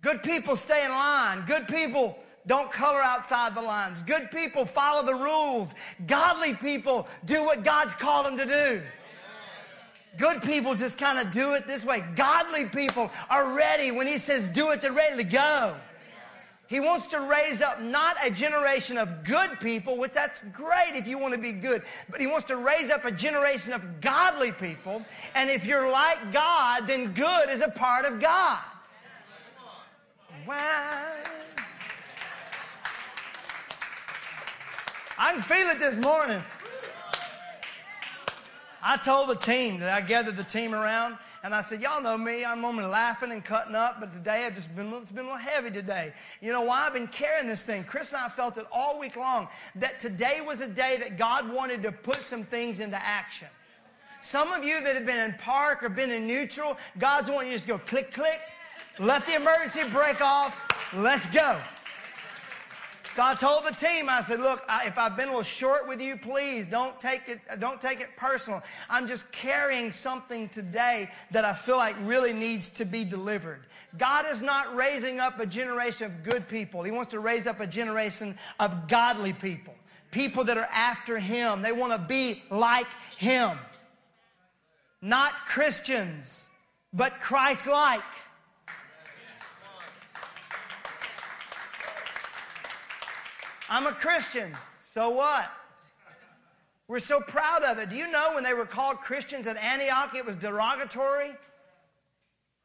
Good 0.00 0.22
people 0.22 0.56
stay 0.56 0.84
in 0.84 0.90
line. 0.90 1.44
Good 1.46 1.66
people 1.66 2.18
don't 2.46 2.70
color 2.70 3.00
outside 3.00 3.54
the 3.54 3.62
lines. 3.62 4.02
Good 4.02 4.30
people 4.30 4.66
follow 4.66 5.04
the 5.04 5.14
rules. 5.14 5.74
Godly 6.06 6.54
people 6.54 7.08
do 7.24 7.44
what 7.44 7.64
God's 7.64 7.94
called 7.94 8.26
them 8.26 8.36
to 8.38 8.44
do. 8.44 8.82
Good 10.16 10.42
people 10.42 10.74
just 10.74 10.98
kind 10.98 11.18
of 11.18 11.32
do 11.32 11.54
it 11.54 11.66
this 11.66 11.84
way. 11.84 12.04
Godly 12.14 12.66
people 12.66 13.10
are 13.30 13.52
ready. 13.52 13.90
When 13.90 14.06
He 14.06 14.18
says 14.18 14.48
do 14.48 14.70
it, 14.70 14.80
they're 14.80 14.92
ready 14.92 15.16
to 15.16 15.28
go. 15.28 15.74
He 16.66 16.80
wants 16.80 17.06
to 17.08 17.20
raise 17.20 17.60
up 17.60 17.82
not 17.82 18.16
a 18.24 18.30
generation 18.30 18.96
of 18.96 19.22
good 19.24 19.50
people, 19.60 19.96
which 19.96 20.12
that's 20.12 20.42
great 20.48 20.94
if 20.94 21.06
you 21.06 21.18
want 21.18 21.34
to 21.34 21.40
be 21.40 21.52
good, 21.52 21.82
but 22.10 22.20
he 22.20 22.26
wants 22.26 22.46
to 22.46 22.56
raise 22.56 22.90
up 22.90 23.04
a 23.04 23.12
generation 23.12 23.72
of 23.72 24.00
godly 24.00 24.50
people. 24.50 25.04
And 25.34 25.50
if 25.50 25.66
you're 25.66 25.90
like 25.90 26.32
God, 26.32 26.86
then 26.86 27.12
good 27.12 27.50
is 27.50 27.60
a 27.60 27.68
part 27.68 28.06
of 28.06 28.18
God. 28.18 28.58
Wow. 30.48 31.12
I 35.16 35.32
can 35.32 35.42
feel 35.42 35.68
it 35.68 35.78
this 35.78 35.98
morning. 35.98 36.42
I 38.82 38.96
told 38.96 39.28
the 39.28 39.36
team 39.36 39.78
that 39.80 39.90
I 39.90 40.00
gathered 40.00 40.36
the 40.36 40.44
team 40.44 40.74
around 40.74 41.16
and 41.44 41.54
I 41.54 41.60
said, 41.60 41.80
Y'all 41.80 42.02
know 42.02 42.18
me, 42.18 42.44
I'm 42.44 42.60
normally 42.60 42.86
laughing 42.86 43.30
and 43.30 43.44
cutting 43.44 43.76
up, 43.76 44.00
but 44.00 44.12
today 44.12 44.44
I've 44.44 44.56
just 44.56 44.74
been, 44.74 44.92
it's 44.94 45.12
been 45.12 45.24
a 45.24 45.28
little 45.28 45.38
heavy 45.38 45.70
today. 45.70 46.12
You 46.40 46.50
know 46.52 46.62
why? 46.62 46.86
I've 46.86 46.92
been 46.94 47.06
carrying 47.06 47.46
this 47.46 47.64
thing. 47.64 47.84
Chris 47.84 48.12
and 48.12 48.22
I 48.22 48.28
felt 48.28 48.58
it 48.58 48.66
all 48.72 48.98
week 48.98 49.14
long 49.14 49.48
that 49.76 50.00
today 50.00 50.40
was 50.44 50.60
a 50.60 50.68
day 50.68 50.96
that 50.98 51.16
God 51.16 51.50
wanted 51.50 51.82
to 51.84 51.92
put 51.92 52.16
some 52.16 52.42
things 52.42 52.80
into 52.80 52.96
action. 52.96 53.48
Some 54.20 54.52
of 54.52 54.64
you 54.64 54.82
that 54.82 54.96
have 54.96 55.06
been 55.06 55.18
in 55.18 55.34
park 55.38 55.82
or 55.84 55.90
been 55.90 56.10
in 56.10 56.26
neutral, 56.26 56.76
God's 56.98 57.30
wanting 57.30 57.52
you 57.52 57.58
to 57.58 57.64
just 57.64 57.68
go 57.68 57.78
click, 57.78 58.12
click, 58.12 58.40
let 58.98 59.24
the 59.26 59.36
emergency 59.36 59.82
brake 59.90 60.20
off, 60.20 60.58
let's 60.92 61.28
go. 61.28 61.58
So 63.14 63.22
I 63.22 63.36
told 63.36 63.64
the 63.64 63.72
team, 63.72 64.08
I 64.08 64.22
said, 64.22 64.40
look, 64.40 64.64
I, 64.68 64.86
if 64.86 64.98
I've 64.98 65.16
been 65.16 65.28
a 65.28 65.30
little 65.30 65.44
short 65.44 65.86
with 65.86 66.02
you, 66.02 66.16
please 66.16 66.66
don't 66.66 66.98
take 67.00 67.28
it, 67.28 67.38
don't 67.60 67.80
take 67.80 68.00
it 68.00 68.08
personal. 68.16 68.60
I'm 68.90 69.06
just 69.06 69.30
carrying 69.30 69.92
something 69.92 70.48
today 70.48 71.08
that 71.30 71.44
I 71.44 71.52
feel 71.52 71.76
like 71.76 71.94
really 72.02 72.32
needs 72.32 72.70
to 72.70 72.84
be 72.84 73.04
delivered. 73.04 73.66
God 73.98 74.26
is 74.28 74.42
not 74.42 74.74
raising 74.74 75.20
up 75.20 75.38
a 75.38 75.46
generation 75.46 76.06
of 76.06 76.24
good 76.24 76.48
people. 76.48 76.82
He 76.82 76.90
wants 76.90 77.12
to 77.12 77.20
raise 77.20 77.46
up 77.46 77.60
a 77.60 77.68
generation 77.68 78.36
of 78.58 78.88
godly 78.88 79.32
people. 79.32 79.76
People 80.10 80.42
that 80.42 80.58
are 80.58 80.68
after 80.72 81.16
Him. 81.16 81.62
They 81.62 81.70
want 81.70 81.92
to 81.92 82.00
be 82.00 82.42
like 82.50 82.88
Him. 83.16 83.56
Not 85.00 85.34
Christians, 85.46 86.50
but 86.92 87.20
Christ-like. 87.20 88.02
I'm 93.68 93.86
a 93.86 93.92
Christian. 93.92 94.56
So 94.80 95.10
what? 95.10 95.50
We're 96.86 96.98
so 96.98 97.20
proud 97.20 97.62
of 97.62 97.78
it. 97.78 97.88
Do 97.88 97.96
you 97.96 98.10
know 98.10 98.32
when 98.34 98.44
they 98.44 98.52
were 98.52 98.66
called 98.66 98.98
Christians 98.98 99.46
at 99.46 99.56
Antioch, 99.56 100.14
it 100.14 100.24
was 100.24 100.36
derogatory? 100.36 101.32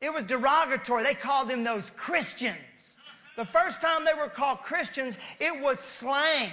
It 0.02 0.14
was 0.14 0.24
derogatory. 0.24 1.04
They 1.04 1.14
called 1.14 1.50
them 1.50 1.64
those 1.64 1.90
Christians. 1.96 2.98
The 3.38 3.46
first 3.46 3.82
time 3.82 4.04
they 4.04 4.14
were 4.14 4.28
called 4.28 4.60
Christians, 4.60 5.18
it 5.40 5.62
was 5.62 5.80
slang. 5.80 6.52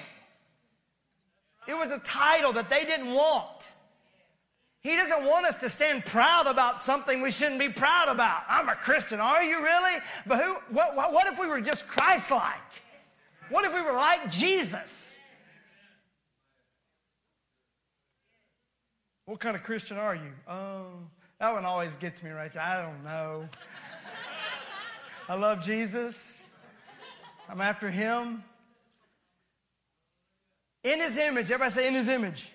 It 1.66 1.76
was 1.76 1.90
a 1.90 1.98
title 2.00 2.52
that 2.52 2.70
they 2.70 2.84
didn't 2.84 3.12
want. 3.12 3.72
He 4.82 4.94
doesn't 4.94 5.24
want 5.24 5.46
us 5.46 5.56
to 5.58 5.68
stand 5.68 6.04
proud 6.04 6.46
about 6.46 6.80
something 6.80 7.20
we 7.20 7.32
shouldn't 7.32 7.58
be 7.58 7.68
proud 7.68 8.08
about. 8.08 8.42
I'm 8.48 8.68
a 8.68 8.76
Christian. 8.76 9.18
Are 9.18 9.42
you 9.42 9.60
really? 9.60 10.00
But 10.28 10.44
who, 10.44 10.54
what, 10.70 10.94
what 10.94 11.26
if 11.26 11.40
we 11.40 11.48
were 11.48 11.60
just 11.60 11.88
Christ 11.88 12.30
like? 12.30 12.54
What 13.48 13.64
if 13.64 13.72
we 13.72 13.80
were 13.80 13.92
like 13.92 14.30
Jesus? 14.30 15.16
What 19.26 19.40
kind 19.40 19.56
of 19.56 19.62
Christian 19.62 19.96
are 19.96 20.14
you? 20.14 20.32
Oh, 20.48 20.86
that 21.40 21.52
one 21.52 21.64
always 21.64 21.96
gets 21.96 22.22
me 22.22 22.30
right 22.30 22.52
there. 22.52 22.62
I 22.62 22.82
don't 22.82 23.04
know. 23.04 23.48
I 25.28 25.34
love 25.34 25.62
Jesus. 25.64 26.42
I'm 27.48 27.60
after 27.60 27.90
him. 27.90 28.44
In 30.84 31.00
his 31.00 31.18
image. 31.18 31.46
Everybody 31.46 31.70
say, 31.70 31.88
in 31.88 31.94
his 31.94 32.08
image. 32.08 32.52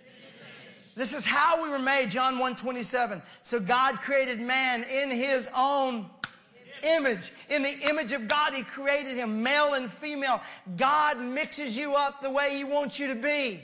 This 0.96 1.14
is 1.14 1.26
how 1.26 1.64
we 1.64 1.70
were 1.70 1.80
made, 1.80 2.10
John 2.12 2.38
1 2.40 2.56
27. 2.56 3.22
So 3.42 3.60
God 3.60 4.00
created 4.00 4.40
man 4.40 4.84
in 4.84 5.10
his 5.10 5.50
own 5.56 6.10
image. 6.84 7.32
In 7.50 7.64
the 7.64 7.78
image 7.90 8.12
of 8.12 8.28
God, 8.28 8.54
he 8.54 8.64
created 8.64 9.16
him, 9.16 9.42
male 9.42 9.74
and 9.74 9.92
female. 9.92 10.42
God 10.78 11.20
mixes 11.20 11.78
you 11.78 11.96
up 11.96 12.22
the 12.22 12.30
way 12.30 12.56
he 12.56 12.64
wants 12.64 13.00
you 13.00 13.08
to 13.08 13.16
be. 13.16 13.62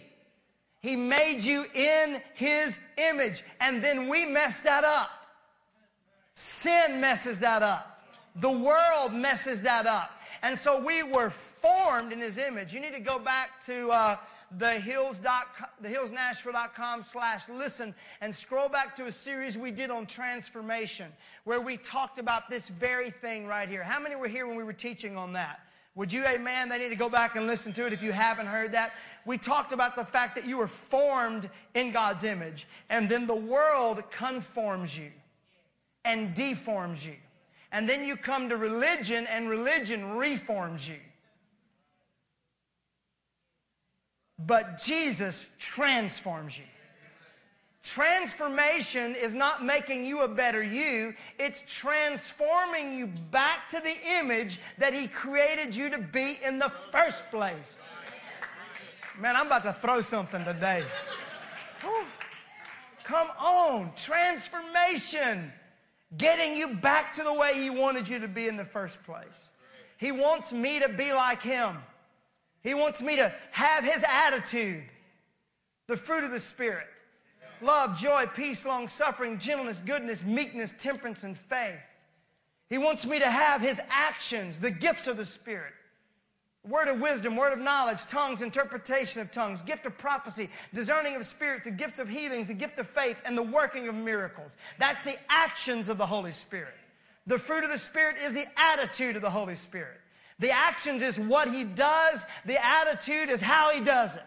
He 0.82 0.96
made 0.96 1.42
you 1.42 1.66
in 1.74 2.22
his 2.36 2.80
image. 2.98 3.44
And 3.60 3.82
then 3.82 4.08
we 4.08 4.26
mess 4.26 4.62
that 4.62 4.84
up. 4.84 5.10
Sin 6.34 7.02
messes 7.02 7.40
that 7.40 7.64
up. 7.64 8.02
The 8.36 8.52
world 8.52 9.14
messes 9.14 9.64
that 9.64 9.88
up. 9.88 10.12
And 10.44 10.58
so 10.58 10.80
we 10.80 11.04
were 11.04 11.30
formed 11.30 12.14
in 12.14 12.20
his 12.20 12.38
image. 12.38 12.74
You 12.74 12.80
need 12.80 12.94
to 12.94 13.00
go 13.00 13.20
back 13.20 13.64
to 13.66 13.90
uh, 13.90 14.18
the 14.58 14.72
hills 14.72 15.22
hillsnashville.com 15.84 17.04
slash 17.04 17.50
listen 17.50 17.94
and 18.22 18.34
scroll 18.34 18.70
back 18.70 18.96
to 18.96 19.06
a 19.06 19.12
series 19.12 19.58
we 19.58 19.72
did 19.72 19.92
on 19.92 20.06
transformation 20.06 21.12
where 21.44 21.60
we 21.60 21.78
talked 21.78 22.20
about 22.20 22.50
this 22.50 22.70
very 22.70 23.10
thing 23.10 23.46
right 23.46 23.68
here. 23.68 23.84
How 23.84 24.00
many 24.00 24.16
were 24.16 24.28
here 24.28 24.48
when 24.48 24.56
we 24.56 24.64
were 24.64 24.74
teaching 24.74 25.18
on 25.18 25.34
that? 25.34 25.60
Would 25.96 26.14
you, 26.14 26.24
amen? 26.28 26.70
They 26.70 26.78
need 26.78 26.90
to 26.90 26.96
go 26.96 27.10
back 27.10 27.36
and 27.36 27.48
listen 27.48 27.74
to 27.74 27.88
it 27.88 27.92
if 27.92 28.04
you 28.04 28.12
haven't 28.12 28.46
heard 28.46 28.72
that. 28.74 28.94
We 29.26 29.40
talked 29.40 29.74
about 29.74 29.96
the 29.96 30.06
fact 30.06 30.36
that 30.36 30.46
you 30.46 30.60
were 30.60 30.68
formed 30.68 31.50
in 31.74 31.92
God's 31.92 32.24
image, 32.24 32.68
and 32.92 33.10
then 33.10 33.26
the 33.26 33.36
world 33.36 34.04
conforms 34.12 34.96
you 34.96 35.12
and 36.06 36.36
deforms 36.36 37.04
you. 37.04 37.16
And 37.72 37.88
then 37.88 38.04
you 38.04 38.16
come 38.16 38.50
to 38.50 38.58
religion, 38.58 39.28
and 39.28 39.50
religion 39.50 40.16
reforms 40.16 40.88
you. 40.88 41.00
but 44.46 44.82
Jesus 44.82 45.50
transforms 45.58 46.58
you. 46.58 46.66
Transformation 47.84 49.16
is 49.16 49.34
not 49.34 49.64
making 49.64 50.04
you 50.04 50.24
a 50.24 50.28
better 50.28 50.62
you, 50.62 51.14
it's 51.40 51.64
transforming 51.74 52.98
you 52.98 53.08
back 53.32 53.70
to 53.70 53.80
the 53.80 53.96
image 54.20 54.60
that 54.78 54.94
He 54.94 55.08
created 55.08 55.76
you 55.76 55.90
to 55.90 55.98
be 55.98 56.38
in 56.46 56.60
the 56.60 56.70
first 56.70 57.30
place. 57.32 57.80
Man, 59.18 59.36
I'm 59.36 59.48
about 59.48 59.64
to 59.64 59.74
throw 59.74 60.02
something 60.02 60.44
today. 60.44 60.84
Whew. 61.82 62.04
Come 63.04 63.30
on, 63.40 63.92
transformation. 63.96 65.52
Getting 66.16 66.56
you 66.56 66.76
back 66.76 67.12
to 67.14 67.24
the 67.24 67.34
way 67.34 67.54
He 67.56 67.70
wanted 67.70 68.08
you 68.08 68.20
to 68.20 68.28
be 68.28 68.48
in 68.48 68.56
the 68.56 68.66
first 68.66 69.04
place. 69.04 69.52
He 69.98 70.12
wants 70.12 70.54
me 70.54 70.80
to 70.80 70.90
be 70.90 71.12
like 71.12 71.42
Him. 71.42 71.78
He 72.68 72.74
wants 72.74 73.02
me 73.02 73.16
to 73.16 73.34
have 73.52 73.86
his 73.86 74.04
attitude, 74.04 74.84
the 75.88 75.96
fruit 75.96 76.26
of 76.26 76.32
the 76.32 76.40
Spirit 76.40 76.88
love, 77.62 77.98
joy, 77.98 78.26
peace, 78.36 78.66
long 78.66 78.90
suffering, 78.90 79.40
gentleness, 79.40 79.82
goodness, 79.84 80.24
meekness, 80.24 80.74
temperance, 80.74 81.24
and 81.24 81.38
faith. 81.38 81.80
He 82.70 82.78
wants 82.78 83.06
me 83.06 83.20
to 83.20 83.30
have 83.30 83.62
his 83.62 83.80
actions, 83.90 84.60
the 84.60 84.70
gifts 84.70 85.08
of 85.08 85.16
the 85.16 85.26
Spirit. 85.26 85.74
Word 86.70 86.88
of 86.88 87.00
wisdom, 87.00 87.36
word 87.36 87.54
of 87.54 87.60
knowledge, 87.60 88.06
tongues, 88.08 88.42
interpretation 88.42 89.22
of 89.22 89.32
tongues, 89.32 89.62
gift 89.62 89.86
of 89.86 89.98
prophecy, 89.98 90.50
discerning 90.74 91.16
of 91.16 91.26
spirits, 91.26 91.66
the 91.66 91.72
gifts 91.72 92.00
of 92.00 92.10
healings, 92.10 92.48
the 92.50 92.54
gift 92.54 92.78
of 92.80 92.88
faith, 92.88 93.22
and 93.26 93.38
the 93.38 93.44
working 93.44 93.88
of 93.88 93.96
miracles. 93.96 94.58
That's 94.78 95.04
the 95.04 95.18
actions 95.30 95.88
of 95.88 95.98
the 95.98 96.06
Holy 96.06 96.32
Spirit. 96.32 96.74
The 97.26 97.40
fruit 97.40 97.64
of 97.64 97.72
the 97.72 97.78
Spirit 97.78 98.16
is 98.24 98.34
the 98.34 98.48
attitude 98.58 99.16
of 99.16 99.22
the 99.22 99.30
Holy 99.30 99.56
Spirit. 99.56 100.00
The 100.40 100.52
actions 100.52 101.02
is 101.02 101.20
what 101.20 101.50
he 101.50 101.64
does, 101.64 102.26
the 102.46 102.64
attitude 102.64 103.30
is 103.30 103.42
how 103.42 103.72
he 103.72 103.84
does 103.84 104.16
it. 104.16 104.24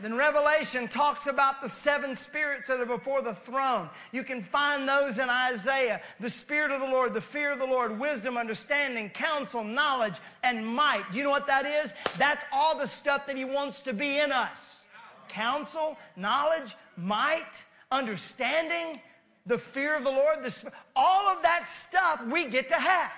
Then 0.00 0.14
Revelation 0.14 0.86
talks 0.86 1.26
about 1.26 1.60
the 1.60 1.68
seven 1.68 2.14
spirits 2.14 2.68
that 2.68 2.80
are 2.80 2.86
before 2.86 3.20
the 3.20 3.34
throne. 3.34 3.88
You 4.12 4.22
can 4.22 4.40
find 4.40 4.88
those 4.88 5.18
in 5.18 5.28
Isaiah. 5.28 6.00
The 6.20 6.30
Spirit 6.30 6.70
of 6.70 6.80
the 6.80 6.86
Lord, 6.86 7.14
the 7.14 7.20
fear 7.20 7.52
of 7.52 7.58
the 7.58 7.66
Lord, 7.66 7.98
wisdom, 7.98 8.36
understanding, 8.36 9.10
counsel, 9.10 9.64
knowledge, 9.64 10.18
and 10.44 10.66
might. 10.66 11.04
Do 11.10 11.18
you 11.18 11.24
know 11.24 11.30
what 11.30 11.46
that 11.48 11.66
is? 11.66 11.94
That's 12.16 12.44
all 12.52 12.78
the 12.78 12.86
stuff 12.86 13.26
that 13.26 13.36
He 13.36 13.44
wants 13.44 13.80
to 13.82 13.92
be 13.92 14.20
in 14.20 14.30
us. 14.30 14.86
Counsel, 15.28 15.98
knowledge, 16.16 16.76
might, 16.96 17.62
understanding, 17.90 19.00
the 19.46 19.58
fear 19.58 19.96
of 19.96 20.04
the 20.04 20.10
Lord, 20.10 20.42
the, 20.42 20.72
all 20.94 21.28
of 21.28 21.42
that 21.42 21.66
stuff 21.66 22.24
we 22.26 22.46
get 22.46 22.68
to 22.68 22.76
have. 22.76 23.10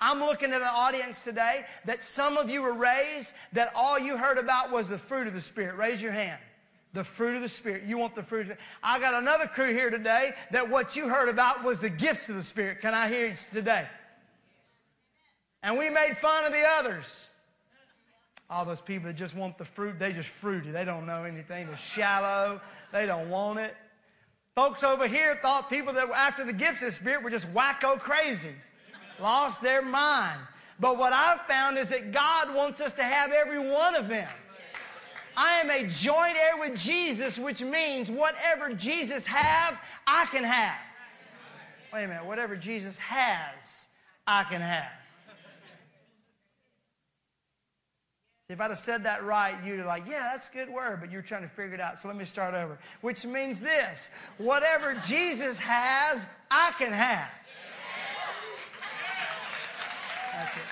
I'm 0.00 0.20
looking 0.20 0.52
at 0.52 0.60
an 0.60 0.68
audience 0.70 1.24
today 1.24 1.64
that 1.86 2.02
some 2.02 2.36
of 2.36 2.50
you 2.50 2.62
were 2.62 2.74
raised 2.74 3.32
that 3.52 3.72
all 3.74 3.98
you 3.98 4.16
heard 4.16 4.38
about 4.38 4.70
was 4.70 4.88
the 4.88 4.98
fruit 4.98 5.26
of 5.26 5.34
the 5.34 5.40
Spirit. 5.40 5.76
Raise 5.76 6.02
your 6.02 6.12
hand. 6.12 6.38
The 6.92 7.04
fruit 7.04 7.36
of 7.36 7.42
the 7.42 7.48
Spirit. 7.48 7.84
You 7.84 7.98
want 7.98 8.14
the 8.14 8.22
fruit 8.22 8.48
I 8.82 8.98
got 8.98 9.14
another 9.14 9.46
crew 9.46 9.72
here 9.72 9.90
today 9.90 10.32
that 10.50 10.68
what 10.68 10.96
you 10.96 11.08
heard 11.08 11.28
about 11.28 11.64
was 11.64 11.80
the 11.80 11.90
gifts 11.90 12.28
of 12.28 12.36
the 12.36 12.42
Spirit. 12.42 12.80
Can 12.80 12.94
I 12.94 13.08
hear 13.08 13.28
you 13.28 13.34
today? 13.52 13.86
And 15.62 15.78
we 15.78 15.90
made 15.90 16.16
fun 16.16 16.44
of 16.44 16.52
the 16.52 16.64
others. 16.78 17.28
All 18.48 18.64
those 18.64 18.80
people 18.80 19.08
that 19.08 19.16
just 19.16 19.34
want 19.34 19.58
the 19.58 19.64
fruit, 19.64 19.98
they 19.98 20.12
just 20.12 20.28
fruity. 20.28 20.70
They 20.70 20.84
don't 20.84 21.06
know 21.06 21.24
anything. 21.24 21.66
They're 21.66 21.76
shallow. 21.76 22.60
They 22.92 23.06
don't 23.06 23.28
want 23.28 23.58
it. 23.58 23.74
Folks 24.54 24.84
over 24.84 25.06
here 25.06 25.38
thought 25.42 25.68
people 25.68 25.92
that 25.94 26.08
were 26.08 26.14
after 26.14 26.44
the 26.44 26.52
gifts 26.52 26.80
of 26.80 26.86
the 26.86 26.92
Spirit 26.92 27.22
were 27.22 27.30
just 27.30 27.52
wacko 27.52 27.98
crazy, 27.98 28.54
lost 29.20 29.62
their 29.62 29.82
mind. 29.82 30.38
But 30.78 30.98
what 30.98 31.12
I've 31.12 31.40
found 31.42 31.78
is 31.78 31.88
that 31.88 32.12
God 32.12 32.54
wants 32.54 32.80
us 32.80 32.92
to 32.94 33.02
have 33.02 33.32
every 33.32 33.58
one 33.58 33.94
of 33.94 34.08
them. 34.08 34.28
I 35.36 35.60
am 35.60 35.70
a 35.70 35.86
joint 35.88 36.36
heir 36.36 36.58
with 36.58 36.78
Jesus, 36.78 37.38
which 37.38 37.62
means 37.62 38.10
whatever 38.10 38.72
Jesus 38.72 39.26
have, 39.26 39.78
I 40.06 40.26
can 40.26 40.44
have. 40.44 40.78
Wait 41.92 42.04
a 42.04 42.08
minute, 42.08 42.24
whatever 42.24 42.56
Jesus 42.56 42.98
has, 42.98 43.86
I 44.26 44.44
can 44.44 44.60
have. 44.60 44.90
See, 48.46 48.52
if 48.52 48.60
I'd 48.60 48.70
have 48.70 48.78
said 48.78 49.04
that 49.04 49.24
right, 49.24 49.56
you'd 49.64 49.78
have 49.78 49.86
like, 49.86 50.06
yeah, 50.06 50.30
that's 50.32 50.48
a 50.48 50.52
good 50.52 50.70
word, 50.70 51.00
but 51.00 51.10
you're 51.10 51.20
trying 51.20 51.42
to 51.42 51.48
figure 51.48 51.74
it 51.74 51.80
out. 51.80 51.98
So 51.98 52.06
let 52.06 52.16
me 52.16 52.24
start 52.24 52.54
over. 52.54 52.78
Which 53.00 53.26
means 53.26 53.58
this 53.58 54.10
whatever 54.38 54.94
Jesus 54.94 55.58
has, 55.58 56.24
I 56.50 56.72
can 56.78 56.92
have. 56.92 57.28
That's 60.36 60.56
it. 60.56 60.62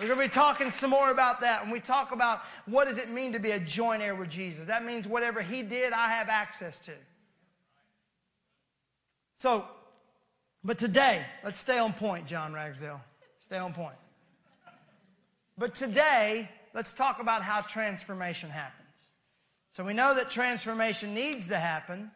We're 0.00 0.06
going 0.06 0.18
to 0.20 0.24
be 0.26 0.30
talking 0.30 0.70
some 0.70 0.90
more 0.90 1.10
about 1.10 1.40
that 1.42 1.62
when 1.62 1.70
we 1.70 1.80
talk 1.80 2.12
about 2.12 2.42
what 2.66 2.86
does 2.86 2.98
it 2.98 3.10
mean 3.10 3.32
to 3.32 3.38
be 3.38 3.50
a 3.50 3.60
joint 3.60 4.00
heir 4.00 4.14
with 4.14 4.30
Jesus. 4.30 4.64
That 4.66 4.84
means 4.84 5.06
whatever 5.06 5.42
he 5.42 5.62
did, 5.62 5.92
I 5.92 6.08
have 6.08 6.28
access 6.28 6.78
to. 6.80 6.92
So, 9.36 9.64
but 10.64 10.78
today, 10.78 11.24
let's 11.44 11.58
stay 11.58 11.78
on 11.78 11.92
point, 11.92 12.26
John 12.26 12.52
Ragsdale. 12.52 13.00
Stay 13.40 13.58
on 13.58 13.74
point. 13.74 13.96
But 15.58 15.74
today, 15.74 16.48
let's 16.72 16.92
talk 16.92 17.20
about 17.20 17.42
how 17.42 17.60
transformation 17.60 18.48
happens. 18.48 19.10
So 19.70 19.84
we 19.84 19.92
know 19.92 20.14
that 20.14 20.30
transformation 20.30 21.12
needs 21.12 21.48
to 21.48 21.58
happen. 21.58 22.10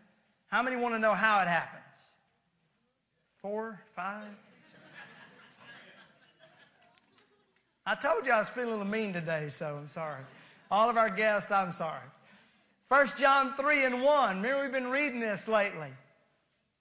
How 0.47 0.63
many 0.63 0.77
want 0.77 0.95
to 0.95 0.99
know 0.99 1.15
how 1.15 1.41
it 1.41 1.49
happens? 1.49 2.15
Four, 3.43 3.81
five, 3.95 4.29
I 7.85 7.95
told 7.97 8.27
you 8.27 8.33
I 8.33 8.39
was 8.39 8.49
feeling 8.49 8.69
a 8.69 8.73
little 8.73 8.87
mean 8.87 9.13
today, 9.13 9.49
so 9.49 9.77
I'm 9.81 9.89
sorry. 9.89 10.23
All 10.71 10.89
of 10.89 10.97
our 10.97 11.11
guests, 11.11 11.51
I'm 11.51 11.73
sorry. 11.73 12.01
1 12.89 13.07
John 13.19 13.55
3 13.55 13.85
and 13.87 14.03
1. 14.03 14.43
Remember, 14.43 14.63
we've 14.63 14.73
been 14.73 14.91
reading 14.91 15.19
this 15.19 15.49
lately. 15.49 15.89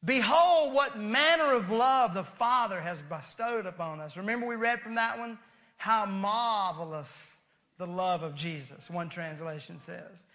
Behold, 0.03 0.73
what 0.73 0.97
manner 0.97 1.53
of 1.53 1.69
love 1.69 2.13
the 2.13 2.23
Father 2.23 2.79
has 2.81 3.01
bestowed 3.01 3.65
upon 3.65 3.99
us. 3.99 4.17
Remember, 4.17 4.47
we 4.47 4.55
read 4.55 4.81
from 4.81 4.95
that 4.95 5.17
one? 5.17 5.37
How 5.77 6.05
marvelous 6.05 7.37
the 7.77 7.87
love 7.87 8.21
of 8.21 8.35
Jesus, 8.35 8.89
one 8.89 9.09
translation 9.09 9.77
says. 9.77 10.25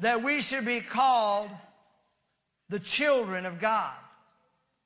That 0.00 0.22
we 0.22 0.40
should 0.40 0.64
be 0.64 0.80
called 0.80 1.50
the 2.68 2.80
children 2.80 3.46
of 3.46 3.60
God. 3.60 3.94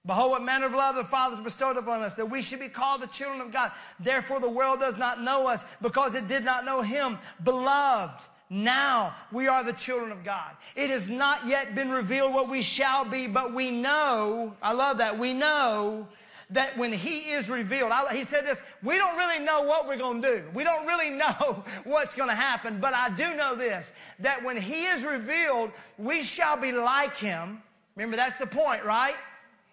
Behold, 0.06 0.30
what 0.30 0.42
manner 0.42 0.66
of 0.66 0.72
love 0.72 0.96
the 0.96 1.04
Father 1.04 1.36
has 1.36 1.44
bestowed 1.44 1.76
upon 1.76 2.02
us, 2.02 2.14
that 2.14 2.30
we 2.30 2.40
should 2.40 2.60
be 2.60 2.68
called 2.68 3.02
the 3.02 3.06
children 3.08 3.40
of 3.40 3.52
God. 3.52 3.70
Therefore, 3.98 4.40
the 4.40 4.48
world 4.48 4.80
does 4.80 4.96
not 4.96 5.22
know 5.22 5.46
us 5.46 5.66
because 5.82 6.14
it 6.14 6.26
did 6.26 6.42
not 6.42 6.64
know 6.64 6.80
Him. 6.80 7.18
Beloved, 7.44 8.24
now 8.48 9.14
we 9.30 9.46
are 9.46 9.62
the 9.62 9.74
children 9.74 10.10
of 10.10 10.24
God. 10.24 10.56
It 10.74 10.88
has 10.88 11.10
not 11.10 11.46
yet 11.46 11.74
been 11.74 11.90
revealed 11.90 12.32
what 12.32 12.48
we 12.48 12.62
shall 12.62 13.04
be, 13.04 13.26
but 13.26 13.52
we 13.52 13.70
know, 13.70 14.56
I 14.62 14.72
love 14.72 14.98
that, 14.98 15.18
we 15.18 15.34
know 15.34 16.08
that 16.48 16.76
when 16.78 16.94
He 16.94 17.30
is 17.30 17.50
revealed, 17.50 17.92
I, 17.92 18.14
He 18.14 18.24
said 18.24 18.46
this, 18.46 18.62
we 18.82 18.96
don't 18.96 19.18
really 19.18 19.44
know 19.44 19.62
what 19.62 19.86
we're 19.86 19.98
going 19.98 20.22
to 20.22 20.28
do. 20.28 20.44
We 20.54 20.64
don't 20.64 20.86
really 20.86 21.10
know 21.10 21.62
what's 21.84 22.14
going 22.14 22.30
to 22.30 22.34
happen, 22.34 22.80
but 22.80 22.94
I 22.94 23.10
do 23.10 23.34
know 23.36 23.54
this, 23.54 23.92
that 24.20 24.42
when 24.42 24.56
He 24.56 24.86
is 24.86 25.04
revealed, 25.04 25.72
we 25.98 26.22
shall 26.22 26.56
be 26.56 26.72
like 26.72 27.16
Him. 27.16 27.62
Remember, 27.96 28.16
that's 28.16 28.38
the 28.38 28.46
point, 28.46 28.82
right? 28.82 29.14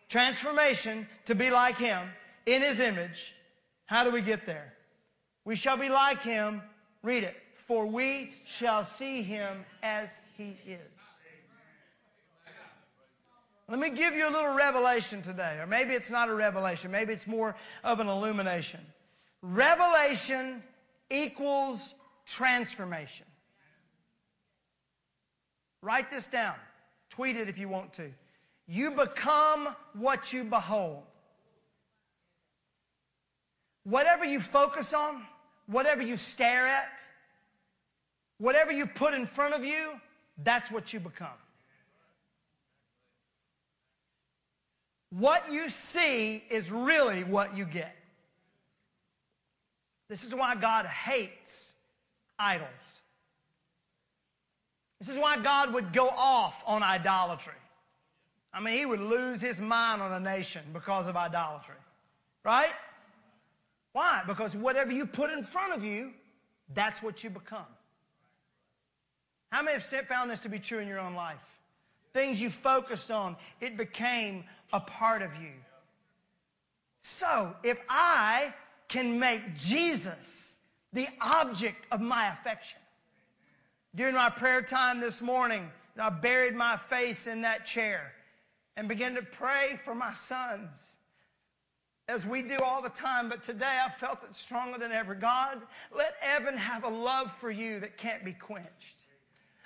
Transformation 0.10 1.08
to 1.26 1.36
be 1.36 1.50
like 1.50 1.78
Him 1.78 2.08
in 2.46 2.62
His 2.62 2.80
image. 2.80 3.34
How 3.88 4.04
do 4.04 4.12
we 4.12 4.22
get 4.22 4.46
there? 4.46 4.74
We 5.48 5.56
shall 5.56 5.78
be 5.78 5.88
like 5.88 6.22
him. 6.22 6.62
Read 7.04 7.24
it. 7.24 7.36
For 7.56 7.86
we 7.86 8.34
shall 8.46 8.84
see 8.84 9.22
him 9.22 9.66
as 9.82 10.20
he 10.38 10.58
is. 10.68 10.80
Let 13.70 13.80
me 13.80 13.90
give 13.90 14.14
you 14.14 14.30
a 14.30 14.32
little 14.32 14.56
revelation 14.56 15.22
today, 15.22 15.58
or 15.60 15.68
maybe 15.68 15.94
it's 15.94 16.12
not 16.12 16.28
a 16.30 16.36
revelation, 16.36 16.92
maybe 16.92 17.12
it's 17.14 17.28
more 17.28 17.56
of 17.84 18.00
an 18.02 18.08
illumination. 18.08 18.80
Revelation 19.42 20.64
equals 21.10 21.96
transformation. 22.26 23.26
Write 25.82 26.10
this 26.10 26.28
down. 26.28 26.56
Tweet 27.10 27.38
it 27.38 27.48
if 27.48 27.58
you 27.58 27.70
want 27.70 27.94
to. 27.94 28.12
You 28.68 28.92
become 28.92 29.76
what 29.94 30.34
you 30.34 30.44
behold. 30.44 31.04
Whatever 33.84 34.26
you 34.26 34.42
focus 34.42 34.94
on, 34.94 35.22
whatever 35.68 36.02
you 36.02 36.18
stare 36.18 36.68
at, 36.68 37.02
whatever 38.38 38.72
you 38.72 38.86
put 38.86 39.14
in 39.14 39.26
front 39.26 39.54
of 39.54 39.64
you, 39.64 39.92
that's 40.44 40.70
what 40.70 40.92
you 40.92 41.00
become. 41.00 41.30
What 45.10 45.52
you 45.52 45.70
see 45.70 46.44
is 46.50 46.70
really 46.70 47.24
what 47.24 47.56
you 47.56 47.64
get. 47.64 47.96
This 50.10 50.24
is 50.26 50.36
why 50.36 50.56
God 50.56 50.86
hates 50.86 51.74
idols. 52.38 53.02
This 55.00 55.10
is 55.10 55.18
why 55.18 55.38
God 55.38 55.74
would 55.74 55.94
go 55.94 56.10
off 56.10 56.64
on 56.68 56.84
idolatry. 56.84 57.54
I 58.58 58.60
mean, 58.60 58.76
he 58.76 58.88
would 58.88 59.02
lose 59.02 59.40
his 59.40 59.62
mind 59.62 60.02
on 60.02 60.12
a 60.12 60.20
nation 60.20 60.64
because 60.74 61.06
of 61.06 61.16
idolatry. 61.16 61.76
Right? 62.44 62.72
Why? 63.94 64.24
Because 64.26 64.58
whatever 64.58 64.92
you 64.92 65.06
put 65.06 65.30
in 65.30 65.44
front 65.44 65.74
of 65.74 65.86
you, 65.86 66.12
that's 66.74 67.04
what 67.04 67.24
you 67.24 67.30
become. 67.30 67.68
How 69.52 69.62
many 69.62 69.80
have 69.80 70.08
found 70.08 70.32
this 70.32 70.40
to 70.40 70.50
be 70.50 70.58
true 70.58 70.80
in 70.80 70.88
your 70.88 70.98
own 70.98 71.14
life? 71.14 71.38
Things 72.16 72.42
you 72.42 72.50
focused 72.50 73.12
on, 73.12 73.36
it 73.62 73.78
became 73.78 74.44
a 74.74 74.80
part 74.80 75.22
of 75.22 75.40
you. 75.40 75.52
So, 77.04 77.56
if 77.64 77.80
I 77.88 78.56
can 78.88 79.20
make 79.20 79.56
Jesus 79.56 80.56
the 80.94 81.08
object 81.22 81.86
of 81.92 82.02
my 82.02 82.30
affection, 82.30 82.80
during 83.94 84.16
my 84.16 84.32
prayer 84.32 84.64
time 84.64 85.00
this 85.00 85.22
morning, 85.22 85.70
I 85.96 86.10
buried 86.10 86.56
my 86.56 86.76
face 86.76 87.28
in 87.28 87.42
that 87.42 87.64
chair 87.64 88.14
and 88.78 88.88
began 88.88 89.16
to 89.16 89.24
pray 89.24 89.78
for 89.84 89.94
my 89.94 90.14
sons 90.14 90.96
as 92.08 92.26
we 92.26 92.42
do 92.42 92.56
all 92.64 92.82
the 92.82 92.90
time, 92.90 93.28
but 93.28 93.44
today 93.44 93.82
I 93.84 93.90
felt 93.90 94.24
it 94.24 94.34
stronger 94.34 94.78
than 94.78 94.94
ever. 94.94 95.14
God, 95.14 95.62
let 95.94 96.16
Evan 96.24 96.56
have 96.56 96.86
a 96.86 96.90
love 96.90 97.34
for 97.34 97.52
you 97.52 97.82
that 97.82 97.98
can't 97.98 98.24
be 98.24 98.32
quenched. 98.32 98.96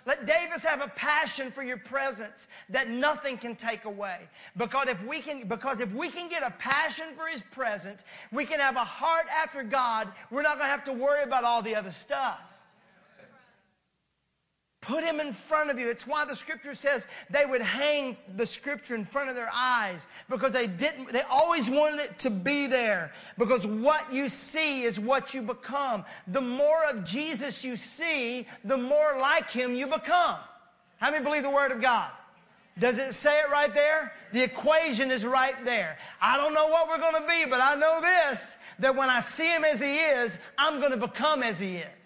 Let 0.08 0.26
Davis 0.26 0.64
have 0.64 0.82
a 0.82 0.88
passion 0.88 1.52
for 1.52 1.62
your 1.62 1.78
presence 1.78 2.48
that 2.70 2.90
nothing 2.90 3.38
can 3.38 3.56
take 3.56 3.86
away. 3.86 4.18
Because 4.58 4.88
if 4.88 5.06
we 5.06 5.20
can, 5.20 5.48
because 5.48 5.80
if 5.80 5.94
we 5.94 6.10
can 6.10 6.28
get 6.28 6.42
a 6.42 6.50
passion 6.58 7.14
for 7.14 7.28
his 7.28 7.44
presence, 7.44 8.04
we 8.32 8.44
can 8.44 8.60
have 8.60 8.78
a 8.78 8.84
heart 8.84 9.28
after 9.32 9.62
God. 9.62 10.12
We're 10.32 10.42
not 10.42 10.58
going 10.58 10.66
to 10.66 10.72
have 10.72 10.84
to 10.86 10.94
worry 10.94 11.22
about 11.22 11.44
all 11.44 11.62
the 11.62 11.76
other 11.76 11.92
stuff. 11.92 12.40
Put 14.82 15.04
him 15.04 15.20
in 15.20 15.32
front 15.32 15.70
of 15.70 15.80
you. 15.80 15.92
It's 15.92 16.08
why 16.08 16.26
the 16.26 16.36
scripture 16.36 16.74
says 16.74 17.08
they 17.30 17.46
would 17.46 17.62
hang 17.62 18.18
the 18.36 18.48
scripture 18.48 18.96
in 18.96 19.06
front 19.06 19.30
of 19.30 19.36
their 19.36 19.52
eyes 19.54 20.08
because 20.28 20.52
they 20.52 20.66
didn't, 20.66 21.14
they 21.14 21.22
always 21.30 21.70
wanted 21.70 22.00
it 22.00 22.18
to 22.20 22.32
be 22.32 22.66
there 22.66 23.12
because 23.38 23.68
what 23.68 24.12
you 24.12 24.28
see 24.28 24.82
is 24.82 25.00
what 25.00 25.36
you 25.36 25.44
become. 25.44 26.04
The 26.28 26.42
more 26.42 26.84
of 26.86 27.06
Jesus 27.06 27.64
you 27.64 27.76
see, 27.76 28.48
the 28.64 28.78
more 28.78 29.20
like 29.20 29.52
him 29.52 29.76
you 29.76 29.86
become. 29.86 30.40
How 30.98 31.12
many 31.12 31.24
believe 31.24 31.44
the 31.44 31.52
word 31.52 31.72
of 31.72 31.80
God? 31.80 32.10
Does 32.80 32.98
it 32.98 33.14
say 33.14 33.40
it 33.40 33.52
right 33.52 33.72
there? 33.72 34.14
The 34.34 34.44
equation 34.44 35.12
is 35.12 35.28
right 35.28 35.64
there. 35.64 36.00
I 36.20 36.38
don't 36.38 36.56
know 36.56 36.68
what 36.68 36.88
we're 36.88 36.98
going 36.98 37.22
to 37.22 37.28
be, 37.28 37.46
but 37.48 37.60
I 37.62 37.76
know 37.76 38.02
this 38.02 38.58
that 38.80 38.96
when 38.96 39.10
I 39.10 39.20
see 39.20 39.48
him 39.48 39.64
as 39.64 39.80
he 39.80 39.96
is, 39.96 40.38
I'm 40.58 40.80
going 40.80 40.92
to 40.92 40.98
become 40.98 41.44
as 41.44 41.60
he 41.60 41.78
is. 41.78 42.01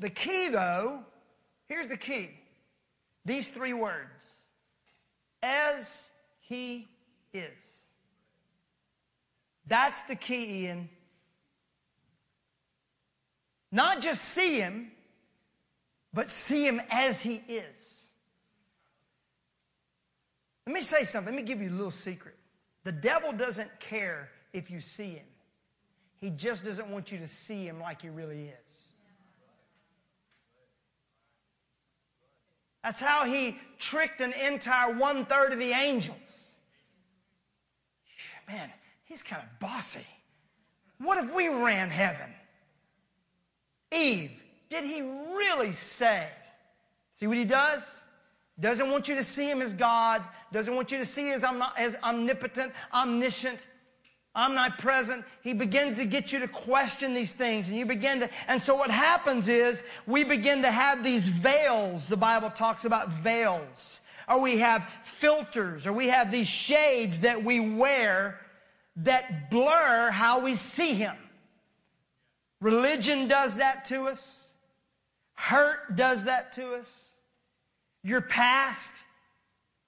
The 0.00 0.10
key, 0.10 0.48
though, 0.48 1.04
here's 1.68 1.88
the 1.88 1.96
key 1.96 2.30
these 3.24 3.48
three 3.48 3.74
words 3.74 4.44
as 5.42 6.10
he 6.40 6.88
is. 7.34 7.84
That's 9.66 10.02
the 10.02 10.16
key, 10.16 10.64
Ian. 10.64 10.88
Not 13.70 14.00
just 14.00 14.22
see 14.22 14.58
him, 14.58 14.90
but 16.12 16.28
see 16.28 16.66
him 16.66 16.80
as 16.90 17.20
he 17.20 17.42
is. 17.46 18.06
Let 20.66 20.74
me 20.74 20.80
say 20.80 21.04
something. 21.04 21.34
Let 21.34 21.40
me 21.40 21.46
give 21.46 21.60
you 21.60 21.68
a 21.68 21.70
little 21.70 21.90
secret. 21.90 22.36
The 22.84 22.92
devil 22.92 23.32
doesn't 23.32 23.78
care 23.78 24.30
if 24.52 24.70
you 24.70 24.80
see 24.80 25.10
him, 25.10 25.26
he 26.16 26.30
just 26.30 26.64
doesn't 26.64 26.88
want 26.88 27.12
you 27.12 27.18
to 27.18 27.28
see 27.28 27.64
him 27.64 27.80
like 27.80 28.02
he 28.02 28.08
really 28.08 28.48
is. 28.48 28.59
That's 32.82 33.00
how 33.00 33.24
he 33.24 33.58
tricked 33.78 34.20
an 34.20 34.32
entire 34.32 34.92
one 34.94 35.24
third 35.26 35.52
of 35.52 35.58
the 35.58 35.72
angels. 35.72 36.50
Man, 38.48 38.70
he's 39.04 39.22
kind 39.22 39.42
of 39.42 39.58
bossy. 39.60 40.06
What 40.98 41.22
if 41.22 41.34
we 41.34 41.48
ran 41.48 41.88
heaven? 41.88 42.34
Eve, 43.92 44.32
did 44.68 44.84
he 44.84 45.00
really 45.02 45.72
say? 45.72 46.28
See 47.12 47.26
what 47.26 47.36
he 47.36 47.44
does? 47.44 48.02
Doesn't 48.58 48.90
want 48.90 49.08
you 49.08 49.14
to 49.14 49.24
see 49.24 49.48
him 49.48 49.62
as 49.62 49.72
God, 49.72 50.22
doesn't 50.52 50.74
want 50.74 50.92
you 50.92 50.98
to 50.98 51.06
see 51.06 51.30
him 51.30 51.62
as 51.76 51.96
omnipotent, 52.02 52.72
omniscient 52.92 53.66
omnipresent, 54.36 55.24
he 55.42 55.52
begins 55.52 55.98
to 55.98 56.04
get 56.04 56.32
you 56.32 56.38
to 56.38 56.48
question 56.48 57.14
these 57.14 57.34
things 57.34 57.68
and 57.68 57.76
you 57.76 57.84
begin 57.84 58.20
to, 58.20 58.30
and 58.48 58.60
so 58.60 58.74
what 58.74 58.90
happens 58.90 59.48
is 59.48 59.82
we 60.06 60.24
begin 60.24 60.62
to 60.62 60.70
have 60.70 61.02
these 61.02 61.28
veils. 61.28 62.08
The 62.08 62.16
Bible 62.16 62.50
talks 62.50 62.84
about 62.84 63.12
veils. 63.12 64.00
Or 64.28 64.40
we 64.40 64.58
have 64.58 64.88
filters, 65.02 65.88
or 65.88 65.92
we 65.92 66.06
have 66.06 66.30
these 66.30 66.46
shades 66.46 67.20
that 67.20 67.42
we 67.42 67.58
wear 67.58 68.38
that 68.96 69.50
blur 69.50 70.10
how 70.10 70.38
we 70.38 70.54
see 70.54 70.94
him. 70.94 71.16
Religion 72.60 73.26
does 73.26 73.56
that 73.56 73.84
to 73.86 74.06
us. 74.06 74.50
Hurt 75.34 75.96
does 75.96 76.26
that 76.26 76.52
to 76.52 76.74
us. 76.74 77.12
Your 78.04 78.20
past 78.20 78.94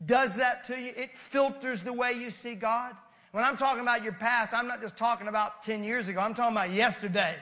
does 0.04 0.36
that 0.36 0.64
to 0.64 0.80
you. 0.80 0.92
It 0.96 1.14
filters 1.14 1.82
the 1.82 1.92
way 1.92 2.12
you 2.12 2.30
see 2.30 2.54
God. 2.54 2.96
When 3.32 3.42
I'm 3.44 3.56
talking 3.56 3.80
about 3.80 4.04
your 4.04 4.12
past, 4.12 4.52
I'm 4.52 4.68
not 4.68 4.82
just 4.82 4.96
talking 4.96 5.26
about 5.26 5.62
10 5.62 5.82
years 5.82 6.08
ago, 6.08 6.20
I'm 6.20 6.34
talking 6.34 6.54
about 6.54 6.70
yesterday. 6.70 7.36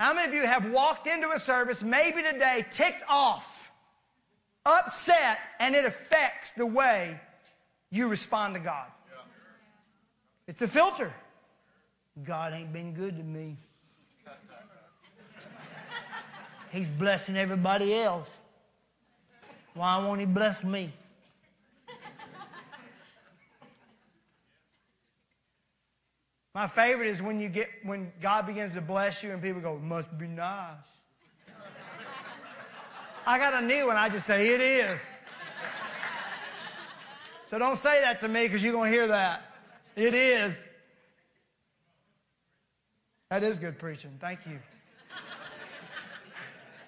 How 0.00 0.14
many 0.14 0.28
of 0.28 0.34
you 0.34 0.46
have 0.46 0.70
walked 0.72 1.06
into 1.06 1.30
a 1.30 1.38
service, 1.38 1.82
maybe 1.82 2.22
today, 2.22 2.64
ticked 2.70 3.02
off, 3.06 3.70
upset, 4.64 5.38
and 5.60 5.74
it 5.74 5.84
affects 5.84 6.52
the 6.52 6.64
way 6.64 7.20
you 7.90 8.08
respond 8.08 8.54
to 8.54 8.60
God? 8.60 8.86
It's 10.48 10.62
a 10.62 10.68
filter. 10.68 11.12
God 12.24 12.54
ain't 12.54 12.72
been 12.72 12.94
good 12.94 13.18
to 13.18 13.22
me. 13.22 13.58
He's 16.72 16.88
blessing 16.88 17.36
everybody 17.36 17.94
else. 17.94 18.28
Why 19.74 19.98
won't 19.98 20.20
he 20.20 20.26
bless 20.26 20.64
me? 20.64 20.92
My 26.54 26.66
favorite 26.66 27.08
is 27.08 27.22
when 27.22 27.40
you 27.40 27.48
get 27.48 27.68
when 27.84 28.12
God 28.20 28.46
begins 28.46 28.74
to 28.74 28.80
bless 28.80 29.22
you 29.22 29.30
and 29.30 29.40
people 29.40 29.60
go, 29.60 29.78
must 29.78 30.16
be 30.18 30.26
nice. 30.26 30.74
I 33.26 33.38
got 33.38 33.62
a 33.62 33.64
new 33.64 33.86
one, 33.86 33.96
I 33.96 34.08
just 34.08 34.26
say 34.26 34.48
it 34.48 34.60
is. 34.60 35.00
So 37.46 37.58
don't 37.58 37.76
say 37.76 38.00
that 38.00 38.20
to 38.20 38.28
me 38.28 38.44
because 38.46 38.62
you're 38.62 38.72
gonna 38.72 38.90
hear 38.90 39.08
that. 39.08 39.54
It 39.96 40.14
is. 40.14 40.64
That 43.28 43.42
is 43.42 43.58
good 43.58 43.78
preaching. 43.78 44.16
Thank 44.20 44.46
you. 44.46 44.58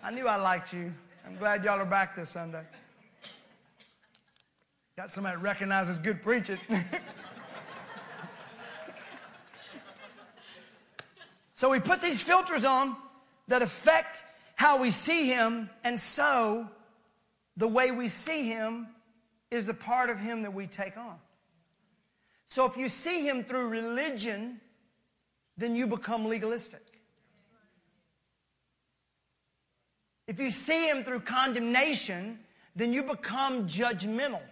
I 0.03 0.11
knew 0.11 0.27
I 0.27 0.37
liked 0.37 0.73
you. 0.73 0.93
I'm 1.27 1.37
glad 1.37 1.65
y'all 1.65 1.81
are 1.81 1.85
back 1.85 2.17
this 2.17 2.31
Sunday. 2.31 2.63
Got 4.97 5.11
somebody 5.11 5.37
that 5.37 5.43
recognizes 5.43 6.01
good 6.01 6.23
preaching. 6.23 6.59
So 11.63 11.71
we 11.71 11.79
put 11.79 12.03
these 12.03 12.21
filters 12.21 12.65
on 12.65 12.97
that 13.47 13.63
affect 13.63 14.25
how 14.57 14.81
we 14.81 14.91
see 14.91 15.29
him, 15.29 15.71
and 15.85 16.01
so 16.01 16.69
the 17.57 17.69
way 17.69 17.93
we 17.93 18.09
see 18.09 18.49
him 18.49 18.89
is 19.49 19.67
the 19.67 19.75
part 19.75 20.11
of 20.11 20.19
him 20.19 20.43
that 20.43 20.53
we 20.53 20.67
take 20.67 20.97
on. 20.97 21.15
So 22.49 22.67
if 22.67 22.77
you 22.77 22.89
see 22.89 23.25
him 23.25 23.45
through 23.45 23.69
religion, 23.69 24.61
then 25.57 25.77
you 25.77 25.87
become 25.87 26.27
legalistic. 26.27 26.83
If 30.27 30.41
you 30.41 30.51
see 30.51 30.89
him 30.89 31.05
through 31.05 31.21
condemnation, 31.21 32.41
then 32.75 32.93
you 32.93 33.05
become 33.05 33.69
judgmental. 33.69 34.43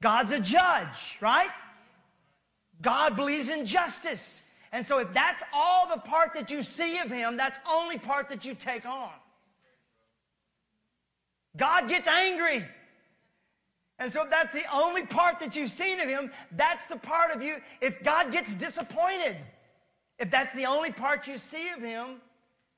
God's 0.00 0.34
a 0.34 0.40
judge, 0.40 1.18
right? 1.20 1.50
God 2.80 3.16
believes 3.16 3.50
in 3.50 3.66
justice. 3.66 4.43
And 4.74 4.84
so 4.84 4.98
if 4.98 5.12
that's 5.14 5.44
all 5.52 5.86
the 5.86 6.00
part 6.00 6.34
that 6.34 6.50
you 6.50 6.64
see 6.64 6.98
of 6.98 7.08
him, 7.08 7.36
that's 7.36 7.60
only 7.70 7.96
part 7.96 8.28
that 8.30 8.44
you 8.44 8.54
take 8.54 8.84
on. 8.84 9.12
God 11.56 11.88
gets 11.88 12.08
angry. 12.08 12.64
And 14.00 14.12
so 14.12 14.24
if 14.24 14.30
that's 14.30 14.52
the 14.52 14.64
only 14.74 15.06
part 15.06 15.38
that 15.38 15.54
you've 15.54 15.70
seen 15.70 16.00
of 16.00 16.08
him, 16.08 16.32
that's 16.50 16.86
the 16.86 16.96
part 16.96 17.30
of 17.30 17.40
you. 17.40 17.58
If 17.80 18.02
God 18.02 18.32
gets 18.32 18.56
disappointed, 18.56 19.36
if 20.18 20.32
that's 20.32 20.56
the 20.56 20.66
only 20.66 20.90
part 20.90 21.28
you 21.28 21.38
see 21.38 21.68
of 21.68 21.80
him, 21.80 22.16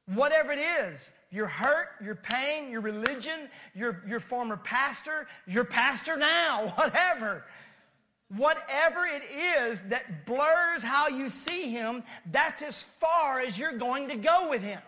whatever 0.05 0.53
it 0.53 0.59
is, 0.59 1.11
your 1.31 1.47
hurt, 1.47 1.89
your 2.05 2.15
pain, 2.15 2.71
your 2.71 2.83
religion, 2.83 3.49
your, 3.75 4.03
your 4.07 4.21
former 4.21 4.59
pastor, 4.59 5.27
your 5.47 5.65
pastor 5.65 6.19
now, 6.19 6.69
whatever. 6.77 7.47
Whatever 8.29 9.07
it 9.07 9.23
is 9.31 9.83
that 9.85 10.27
blurs 10.27 10.83
how 10.83 11.09
you 11.09 11.29
see 11.31 11.71
him, 11.71 12.03
that's 12.33 12.63
as 12.63 12.83
far 12.83 13.41
as 13.41 13.57
you're 13.57 13.73
going 13.73 14.09
to 14.09 14.17
go 14.17 14.49
with 14.51 14.63
him. 14.63 14.81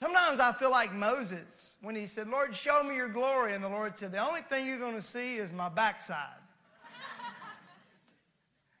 Sometimes 0.00 0.38
I 0.40 0.52
feel 0.52 0.70
like 0.70 0.94
Moses 0.94 1.76
when 1.80 1.96
he 1.96 2.06
said, 2.06 2.28
Lord, 2.28 2.54
show 2.54 2.82
me 2.82 2.94
your 2.94 3.08
glory. 3.08 3.54
And 3.54 3.64
the 3.64 3.68
Lord 3.68 3.96
said, 3.96 4.12
The 4.12 4.18
only 4.18 4.42
thing 4.42 4.66
you're 4.66 4.78
going 4.78 4.94
to 4.94 5.02
see 5.02 5.36
is 5.36 5.52
my 5.52 5.68
backside. 5.68 6.38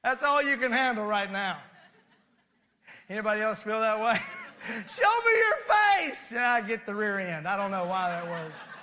That's 0.04 0.22
all 0.22 0.40
you 0.40 0.56
can 0.56 0.70
handle 0.70 1.04
right 1.04 1.32
now. 1.32 1.58
Anybody 3.08 3.40
else 3.40 3.62
feel 3.62 3.80
that 3.80 3.98
way? 3.98 4.14
show 4.88 5.02
me 5.24 5.32
your 5.36 5.56
face. 5.56 6.30
And 6.30 6.40
I 6.40 6.60
get 6.60 6.86
the 6.86 6.94
rear 6.94 7.18
end. 7.18 7.48
I 7.48 7.56
don't 7.56 7.72
know 7.72 7.86
why 7.86 8.10
that 8.10 8.28
works. 8.28 8.75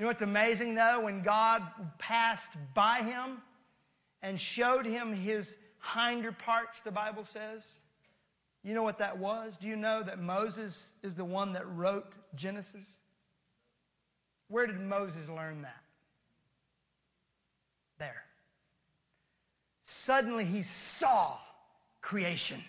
You 0.00 0.04
know 0.04 0.08
what's 0.08 0.22
amazing 0.22 0.76
though? 0.76 1.00
When 1.02 1.20
God 1.20 1.62
passed 1.98 2.52
by 2.72 3.02
him 3.02 3.42
and 4.22 4.40
showed 4.40 4.86
him 4.86 5.12
his 5.12 5.58
hinder 5.94 6.32
parts, 6.32 6.80
the 6.80 6.90
Bible 6.90 7.22
says, 7.22 7.80
you 8.64 8.72
know 8.72 8.82
what 8.82 8.96
that 8.96 9.18
was? 9.18 9.58
Do 9.58 9.66
you 9.66 9.76
know 9.76 10.02
that 10.02 10.18
Moses 10.18 10.94
is 11.02 11.14
the 11.14 11.24
one 11.24 11.52
that 11.52 11.70
wrote 11.76 12.16
Genesis? 12.34 12.96
Where 14.48 14.66
did 14.66 14.80
Moses 14.80 15.28
learn 15.28 15.60
that? 15.62 15.82
There. 17.98 18.22
Suddenly 19.84 20.46
he 20.46 20.62
saw 20.62 21.36
creation. 22.00 22.64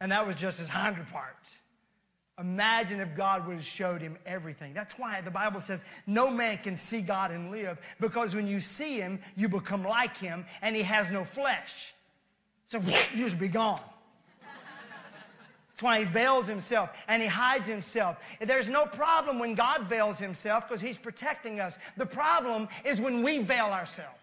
And 0.00 0.12
that 0.12 0.26
was 0.26 0.34
just 0.34 0.60
his 0.60 0.70
hinder 0.70 1.06
part. 1.12 1.36
Imagine 2.38 3.00
if 3.00 3.16
God 3.16 3.46
would 3.46 3.56
have 3.56 3.64
showed 3.64 4.00
him 4.00 4.16
everything. 4.24 4.72
That's 4.72 4.96
why 4.96 5.20
the 5.20 5.30
Bible 5.30 5.60
says 5.60 5.84
no 6.06 6.30
man 6.30 6.58
can 6.58 6.76
see 6.76 7.00
God 7.00 7.32
and 7.32 7.50
live 7.50 7.78
because 8.00 8.34
when 8.36 8.46
you 8.46 8.60
see 8.60 8.96
him, 8.96 9.18
you 9.36 9.48
become 9.48 9.82
like 9.82 10.16
him 10.16 10.44
and 10.62 10.76
he 10.76 10.82
has 10.82 11.10
no 11.10 11.24
flesh. 11.24 11.94
So 12.66 12.78
you 13.14 13.24
just 13.24 13.40
be 13.40 13.48
gone. 13.48 13.80
That's 15.70 15.82
why 15.82 16.00
he 16.00 16.04
veils 16.04 16.46
himself 16.46 17.04
and 17.08 17.22
he 17.22 17.28
hides 17.28 17.68
himself. 17.68 18.18
There's 18.40 18.68
no 18.68 18.86
problem 18.86 19.38
when 19.38 19.54
God 19.54 19.82
veils 19.82 20.18
himself 20.18 20.68
because 20.68 20.80
he's 20.80 20.98
protecting 20.98 21.60
us. 21.60 21.78
The 21.96 22.06
problem 22.06 22.68
is 22.84 23.00
when 23.00 23.22
we 23.22 23.38
veil 23.38 23.66
ourselves. 23.66 24.18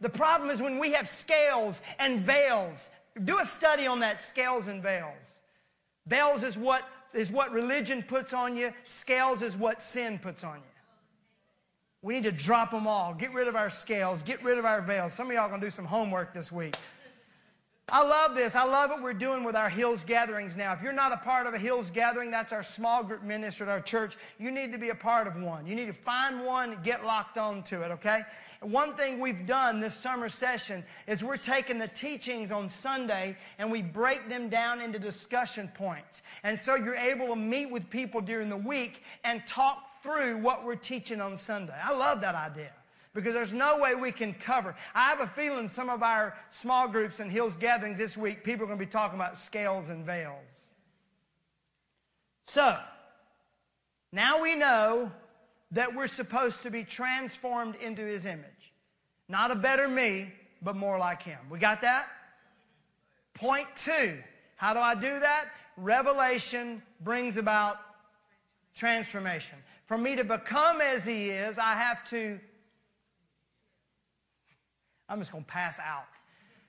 The 0.00 0.08
problem 0.08 0.50
is 0.50 0.62
when 0.62 0.78
we 0.78 0.92
have 0.92 1.08
scales 1.08 1.82
and 1.98 2.18
veils. 2.18 2.90
Do 3.24 3.40
a 3.40 3.44
study 3.44 3.86
on 3.86 4.00
that 4.00 4.20
scales 4.20 4.68
and 4.68 4.82
veils. 4.82 5.40
Veils 6.06 6.44
is 6.44 6.56
what 6.56 6.82
is 7.18 7.32
what 7.32 7.50
religion 7.50 8.02
puts 8.02 8.32
on 8.32 8.56
you. 8.56 8.72
Scales 8.84 9.42
is 9.42 9.56
what 9.56 9.82
sin 9.82 10.20
puts 10.20 10.44
on 10.44 10.56
you. 10.56 10.62
We 12.00 12.14
need 12.14 12.24
to 12.24 12.32
drop 12.32 12.70
them 12.70 12.86
all. 12.86 13.12
Get 13.12 13.34
rid 13.34 13.48
of 13.48 13.56
our 13.56 13.68
scales. 13.68 14.22
Get 14.22 14.42
rid 14.44 14.56
of 14.56 14.64
our 14.64 14.80
veils. 14.80 15.14
Some 15.14 15.26
of 15.26 15.34
y'all 15.34 15.48
gonna 15.48 15.60
do 15.60 15.68
some 15.68 15.84
homework 15.84 16.32
this 16.32 16.52
week. 16.52 16.76
I 17.90 18.06
love 18.06 18.36
this. 18.36 18.54
I 18.54 18.64
love 18.64 18.90
what 18.90 19.02
we're 19.02 19.14
doing 19.14 19.42
with 19.42 19.56
our 19.56 19.68
Hills 19.68 20.04
gatherings 20.04 20.56
now. 20.56 20.72
If 20.74 20.82
you're 20.82 20.92
not 20.92 21.10
a 21.10 21.16
part 21.16 21.46
of 21.46 21.54
a 21.54 21.58
Hills 21.58 21.90
gathering, 21.90 22.30
that's 22.30 22.52
our 22.52 22.62
small 22.62 23.02
group 23.02 23.24
ministry 23.24 23.66
at 23.66 23.72
our 23.72 23.80
church. 23.80 24.16
You 24.38 24.52
need 24.52 24.70
to 24.72 24.78
be 24.78 24.90
a 24.90 24.94
part 24.94 25.26
of 25.26 25.34
one. 25.42 25.66
You 25.66 25.74
need 25.74 25.86
to 25.86 25.92
find 25.94 26.44
one, 26.44 26.74
and 26.74 26.84
get 26.84 27.04
locked 27.04 27.36
on 27.36 27.64
to 27.64 27.82
it, 27.82 27.90
okay? 27.92 28.20
One 28.60 28.94
thing 28.94 29.20
we've 29.20 29.46
done 29.46 29.78
this 29.78 29.94
summer 29.94 30.28
session 30.28 30.84
is 31.06 31.22
we're 31.22 31.36
taking 31.36 31.78
the 31.78 31.86
teachings 31.86 32.50
on 32.50 32.68
Sunday 32.68 33.36
and 33.58 33.70
we 33.70 33.82
break 33.82 34.28
them 34.28 34.48
down 34.48 34.80
into 34.80 34.98
discussion 34.98 35.70
points. 35.74 36.22
And 36.42 36.58
so 36.58 36.74
you're 36.74 36.96
able 36.96 37.28
to 37.28 37.36
meet 37.36 37.70
with 37.70 37.88
people 37.88 38.20
during 38.20 38.48
the 38.48 38.56
week 38.56 39.04
and 39.22 39.46
talk 39.46 40.02
through 40.02 40.38
what 40.38 40.64
we're 40.64 40.74
teaching 40.74 41.20
on 41.20 41.36
Sunday. 41.36 41.74
I 41.82 41.94
love 41.94 42.20
that 42.22 42.34
idea 42.34 42.72
because 43.14 43.32
there's 43.32 43.54
no 43.54 43.78
way 43.78 43.94
we 43.94 44.10
can 44.10 44.34
cover. 44.34 44.74
I 44.92 45.08
have 45.08 45.20
a 45.20 45.26
feeling 45.26 45.68
some 45.68 45.88
of 45.88 46.02
our 46.02 46.36
small 46.48 46.88
groups 46.88 47.20
and 47.20 47.30
Hills 47.30 47.56
gatherings 47.56 47.98
this 47.98 48.16
week, 48.16 48.42
people 48.42 48.64
are 48.64 48.66
going 48.66 48.78
to 48.78 48.84
be 48.84 48.90
talking 48.90 49.18
about 49.18 49.38
scales 49.38 49.88
and 49.88 50.04
veils. 50.04 50.74
So, 52.44 52.78
now 54.12 54.40
we 54.42 54.54
know 54.54 55.12
that 55.72 55.94
we're 55.94 56.06
supposed 56.06 56.62
to 56.62 56.70
be 56.70 56.84
transformed 56.84 57.74
into 57.76 58.02
his 58.02 58.26
image. 58.26 58.72
Not 59.28 59.50
a 59.50 59.56
better 59.56 59.88
me, 59.88 60.32
but 60.62 60.76
more 60.76 60.98
like 60.98 61.22
him. 61.22 61.38
We 61.50 61.58
got 61.58 61.82
that? 61.82 62.08
Point 63.34 63.68
two. 63.76 64.18
How 64.56 64.74
do 64.74 64.80
I 64.80 64.94
do 64.94 65.20
that? 65.20 65.46
Revelation 65.76 66.82
brings 67.02 67.36
about 67.36 67.78
transformation. 68.74 69.58
For 69.86 69.98
me 69.98 70.16
to 70.16 70.24
become 70.24 70.80
as 70.80 71.06
he 71.06 71.30
is, 71.30 71.58
I 71.58 71.74
have 71.74 72.04
to 72.10 72.40
I'm 75.08 75.18
just 75.18 75.32
going 75.32 75.44
to 75.44 75.50
pass 75.50 75.80
out. 75.80 76.04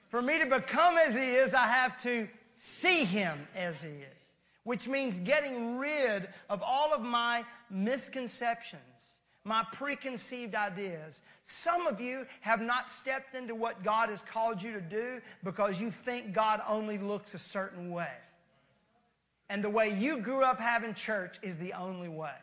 For 0.10 0.22
me 0.22 0.40
to 0.40 0.46
become 0.46 0.98
as 0.98 1.14
he 1.14 1.32
is, 1.32 1.54
I 1.54 1.68
have 1.68 2.00
to 2.02 2.28
see 2.56 3.04
him 3.04 3.48
as 3.56 3.82
he 3.82 3.90
is, 3.90 4.34
which 4.64 4.88
means 4.88 5.20
getting 5.20 5.78
rid 5.78 6.30
of 6.50 6.62
all 6.64 6.94
of 6.94 7.02
my 7.02 7.44
misconceptions, 7.70 8.82
my 9.50 9.66
preconceived 9.74 10.54
ideas. 10.54 11.22
Some 11.44 11.88
of 11.88 12.00
you 12.00 12.28
have 12.42 12.62
not 12.62 12.92
stepped 12.92 13.34
into 13.34 13.56
what 13.56 13.84
God 13.84 14.10
has 14.10 14.22
called 14.22 14.62
you 14.62 14.72
to 14.74 14.80
do 14.80 15.22
because 15.44 15.82
you 15.82 15.90
think 15.90 16.34
God 16.34 16.62
only 16.68 17.00
looks 17.00 17.34
a 17.34 17.40
certain 17.40 17.90
way. 17.90 18.14
And 19.50 19.64
the 19.64 19.70
way 19.70 19.90
you 19.98 20.20
grew 20.20 20.44
up 20.44 20.60
having 20.60 20.94
church 20.94 21.38
is 21.42 21.58
the 21.58 21.74
only 21.74 22.08
way. 22.08 22.38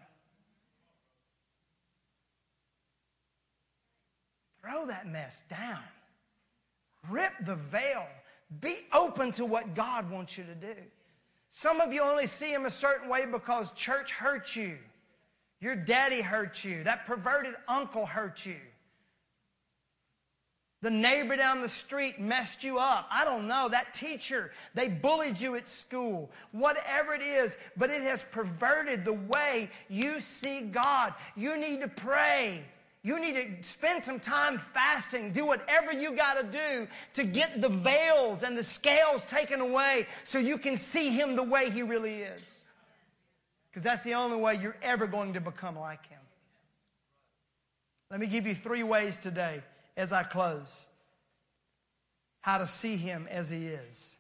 Throw 4.61 4.87
that 4.87 5.07
mess 5.07 5.45
down. 5.49 5.79
Rip 7.09 7.33
the 7.45 7.55
veil. 7.55 8.05
Be 8.61 8.79
open 8.93 9.31
to 9.33 9.45
what 9.45 9.77
God 9.77 10.11
wants 10.11 10.37
you 10.37 10.43
to 10.43 10.57
do. 10.57 10.75
Some 11.51 11.81
of 11.81 11.93
you 11.93 12.03
only 12.03 12.27
see 12.27 12.53
him 12.53 12.65
a 12.65 12.71
certain 12.71 13.09
way 13.09 13.27
because 13.27 13.71
church 13.73 14.11
hurt 14.11 14.57
you. 14.57 14.77
Your 15.61 15.77
daddy 15.77 16.21
hurt 16.21 16.65
you. 16.65 16.85
That 16.85 17.07
perverted 17.07 17.55
uncle 17.67 18.07
hurt 18.07 18.45
you. 18.45 18.57
The 20.83 20.91
neighbor 20.91 21.37
down 21.37 21.63
the 21.63 21.69
street 21.69 22.21
messed 22.21 22.63
you 22.63 22.79
up. 22.79 23.09
I 23.11 23.25
don't 23.25 23.49
know. 23.49 23.69
That 23.69 23.95
teacher, 23.95 24.53
they 24.75 24.89
bullied 24.89 25.41
you 25.41 25.57
at 25.57 25.67
school. 25.67 26.31
Whatever 26.53 27.15
it 27.15 27.23
is, 27.23 27.57
but 27.77 27.91
it 27.91 28.03
has 28.03 28.23
perverted 28.23 29.05
the 29.05 29.15
way 29.15 29.71
you 29.89 30.21
see 30.21 30.61
God. 30.61 31.15
You 31.35 31.57
need 31.57 31.81
to 31.81 31.89
pray. 31.89 32.63
You 33.03 33.19
need 33.19 33.35
to 33.35 33.69
spend 33.69 34.05
some 34.05 34.21
time 34.21 34.59
fasting. 34.59 35.33
Do 35.33 35.47
whatever 35.47 35.93
you 35.93 36.13
got 36.13 36.35
to 36.35 36.59
do 36.59 36.87
to 37.15 37.25
get 37.25 37.63
the 37.63 37.69
veils 37.69 38.43
and 38.43 38.57
the 38.57 38.65
scales 38.65 39.25
taken 39.25 39.61
away 39.61 40.07
so 40.25 40.39
you 40.39 40.59
can 40.59 40.77
see 40.77 41.11
Him 41.11 41.37
the 41.37 41.43
way 41.43 41.71
He 41.71 41.83
really 41.83 42.17
is. 42.23 42.56
Because 43.77 43.85
that's 43.85 44.05
the 44.05 44.15
only 44.15 44.39
way 44.39 44.55
you're 44.55 44.79
ever 44.81 45.07
going 45.07 45.35
to 45.35 45.41
become 45.43 45.79
like 45.79 46.09
Him. 46.09 46.19
Let 48.11 48.21
me 48.21 48.27
give 48.27 48.47
you 48.47 48.55
three 48.55 48.83
ways 48.83 49.19
today 49.19 49.63
as 49.99 50.15
I 50.15 50.23
close 50.23 50.87
how 52.41 52.57
to 52.57 52.67
see 52.67 52.97
Him 52.97 53.29
as 53.31 53.51
He 53.51 53.67
is. 53.67 54.17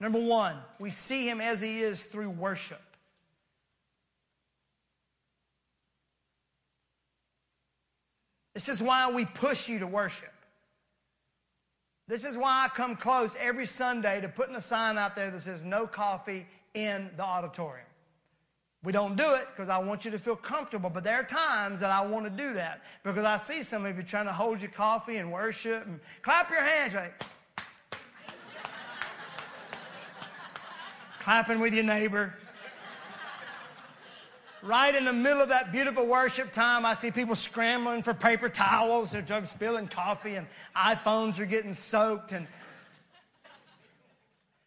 Number 0.00 0.18
one, 0.18 0.56
we 0.78 0.88
see 0.88 1.28
Him 1.28 1.42
as 1.42 1.60
He 1.60 1.80
is 1.80 2.06
through 2.06 2.30
worship. 2.30 2.80
This 8.54 8.70
is 8.70 8.82
why 8.82 9.10
we 9.10 9.26
push 9.26 9.68
you 9.68 9.80
to 9.80 9.86
worship. 9.86 10.32
This 12.08 12.24
is 12.24 12.38
why 12.38 12.64
I 12.64 12.68
come 12.74 12.96
close 12.96 13.36
every 13.38 13.66
Sunday 13.66 14.22
to 14.22 14.30
putting 14.30 14.56
a 14.56 14.62
sign 14.62 14.96
out 14.96 15.14
there 15.16 15.30
that 15.30 15.40
says 15.40 15.64
no 15.64 15.86
coffee 15.86 16.46
in 16.72 17.10
the 17.18 17.24
auditorium. 17.24 17.85
We 18.82 18.92
don't 18.92 19.16
do 19.16 19.34
it 19.34 19.48
because 19.52 19.68
I 19.68 19.78
want 19.78 20.04
you 20.04 20.10
to 20.12 20.18
feel 20.18 20.36
comfortable, 20.36 20.90
but 20.90 21.02
there 21.02 21.16
are 21.16 21.24
times 21.24 21.80
that 21.80 21.90
I 21.90 22.06
want 22.06 22.24
to 22.24 22.30
do 22.30 22.52
that 22.54 22.82
because 23.02 23.24
I 23.24 23.36
see 23.36 23.62
some 23.62 23.84
of 23.84 23.96
you 23.96 24.02
trying 24.02 24.26
to 24.26 24.32
hold 24.32 24.60
your 24.60 24.70
coffee 24.70 25.16
and 25.16 25.32
worship 25.32 25.84
and 25.86 25.98
clap 26.22 26.50
your 26.50 26.62
hands 26.62 26.94
like 26.94 27.20
clapping 31.20 31.58
with 31.58 31.74
your 31.74 31.84
neighbor. 31.84 32.34
Right 34.62 34.94
in 34.94 35.04
the 35.04 35.12
middle 35.12 35.42
of 35.42 35.48
that 35.50 35.70
beautiful 35.70 36.06
worship 36.06 36.52
time, 36.52 36.84
I 36.84 36.94
see 36.94 37.10
people 37.10 37.36
scrambling 37.36 38.02
for 38.02 38.12
paper 38.14 38.48
towels. 38.48 39.12
They're 39.12 39.44
spilling 39.44 39.86
coffee, 39.86 40.34
and 40.34 40.46
iPhones 40.74 41.38
are 41.38 41.46
getting 41.46 41.72
soaked. 41.72 42.32
And 42.32 42.48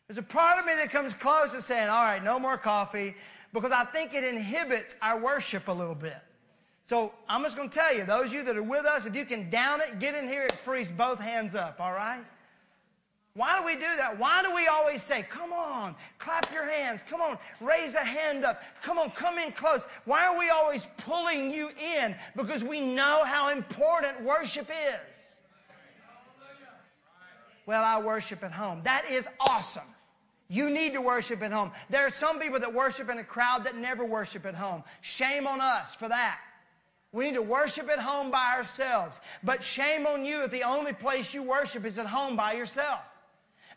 there's 0.07 0.17
a 0.17 0.23
part 0.23 0.57
of 0.59 0.65
me 0.65 0.73
that 0.75 0.89
comes 0.89 1.13
close 1.13 1.53
to 1.53 1.61
saying, 1.61 1.89
All 1.89 2.03
right, 2.03 2.23
no 2.23 2.39
more 2.39 2.57
coffee 2.57 3.15
because 3.53 3.71
I 3.71 3.83
think 3.83 4.13
it 4.13 4.23
inhibits 4.23 4.95
our 5.01 5.19
worship 5.19 5.67
a 5.67 5.71
little 5.71 5.95
bit. 5.95 6.17
So 6.83 7.13
I'm 7.27 7.43
just 7.43 7.55
going 7.55 7.69
to 7.69 7.75
tell 7.77 7.95
you, 7.95 8.03
those 8.03 8.27
of 8.27 8.33
you 8.33 8.43
that 8.45 8.57
are 8.57 8.63
with 8.63 8.85
us, 8.85 9.05
if 9.05 9.15
you 9.15 9.25
can 9.25 9.49
down 9.49 9.81
it, 9.81 9.99
get 9.99 10.15
in 10.15 10.27
here 10.27 10.43
it 10.43 10.53
frees 10.53 10.89
both 10.89 11.19
hands 11.19 11.53
up, 11.53 11.79
all 11.79 11.93
right? 11.93 12.23
Why 13.35 13.59
do 13.59 13.65
we 13.65 13.75
do 13.75 13.95
that? 13.95 14.17
Why 14.17 14.41
do 14.43 14.53
we 14.53 14.67
always 14.67 15.03
say, 15.03 15.25
come 15.29 15.53
on, 15.53 15.95
clap 16.17 16.51
your 16.51 16.65
hands, 16.65 17.03
come 17.07 17.21
on, 17.21 17.37
raise 17.61 17.95
a 17.95 17.99
hand 17.99 18.43
up, 18.43 18.61
come 18.81 18.97
on, 18.97 19.11
come 19.11 19.37
in 19.37 19.51
close? 19.51 19.85
Why 20.05 20.25
are 20.25 20.37
we 20.37 20.49
always 20.49 20.87
pulling 20.97 21.51
you 21.51 21.69
in? 21.99 22.15
Because 22.35 22.63
we 22.63 22.81
know 22.81 23.23
how 23.23 23.49
important 23.49 24.21
worship 24.23 24.69
is. 24.69 25.17
Well, 27.65 27.83
I 27.83 28.01
worship 28.01 28.43
at 28.43 28.51
home. 28.51 28.81
That 28.83 29.05
is 29.11 29.29
awesome. 29.39 29.83
You 30.49 30.71
need 30.71 30.93
to 30.93 31.01
worship 31.01 31.43
at 31.43 31.51
home. 31.51 31.71
There 31.89 32.05
are 32.05 32.09
some 32.09 32.39
people 32.39 32.59
that 32.59 32.73
worship 32.73 33.09
in 33.09 33.19
a 33.19 33.23
crowd 33.23 33.63
that 33.65 33.77
never 33.77 34.03
worship 34.03 34.45
at 34.47 34.55
home. 34.55 34.83
Shame 35.01 35.45
on 35.45 35.61
us 35.61 35.93
for 35.93 36.09
that. 36.09 36.39
We 37.11 37.25
need 37.25 37.35
to 37.35 37.41
worship 37.41 37.87
at 37.89 37.99
home 37.99 38.31
by 38.31 38.55
ourselves. 38.55 39.21
But 39.43 39.61
shame 39.61 40.07
on 40.07 40.25
you 40.25 40.43
if 40.43 40.51
the 40.51 40.63
only 40.63 40.93
place 40.93 41.33
you 41.33 41.43
worship 41.43 41.85
is 41.85 41.99
at 41.99 42.07
home 42.07 42.35
by 42.35 42.53
yourself. 42.53 42.99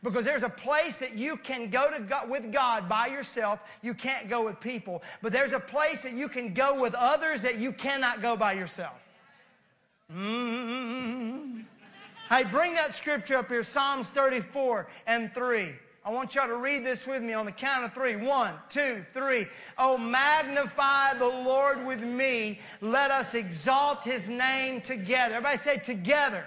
Because 0.02 0.24
there's 0.24 0.42
a 0.42 0.48
place 0.48 0.96
that 0.96 1.16
you 1.16 1.36
can 1.36 1.70
go 1.70 1.90
to 1.90 2.02
God, 2.02 2.28
with 2.28 2.52
God 2.52 2.88
by 2.88 3.06
yourself. 3.06 3.60
You 3.82 3.94
can't 3.94 4.28
go 4.28 4.44
with 4.44 4.58
people. 4.58 5.02
But 5.20 5.32
there's 5.32 5.52
a 5.52 5.60
place 5.60 6.02
that 6.02 6.12
you 6.12 6.28
can 6.28 6.54
go 6.54 6.80
with 6.80 6.94
others 6.94 7.42
that 7.42 7.58
you 7.58 7.72
cannot 7.72 8.20
go 8.20 8.34
by 8.34 8.54
yourself. 8.54 9.00
Mm-hmm. 10.12 11.60
Hey, 12.28 12.44
bring 12.44 12.74
that 12.74 12.94
scripture 12.94 13.36
up 13.36 13.48
here 13.48 13.62
Psalms 13.62 14.08
34 14.10 14.88
and 15.06 15.32
3. 15.32 15.72
I 16.04 16.10
want 16.10 16.34
y'all 16.34 16.48
to 16.48 16.56
read 16.56 16.84
this 16.84 17.06
with 17.06 17.22
me 17.22 17.32
on 17.32 17.46
the 17.46 17.52
count 17.52 17.84
of 17.84 17.94
three. 17.94 18.16
One, 18.16 18.54
two, 18.68 19.04
three. 19.12 19.46
Oh, 19.78 19.96
magnify 19.96 21.14
the 21.14 21.28
Lord 21.28 21.86
with 21.86 22.02
me. 22.02 22.58
Let 22.80 23.12
us 23.12 23.34
exalt 23.34 24.02
his 24.02 24.28
name 24.28 24.80
together. 24.80 25.36
Everybody 25.36 25.58
say 25.58 25.76
together. 25.76 26.44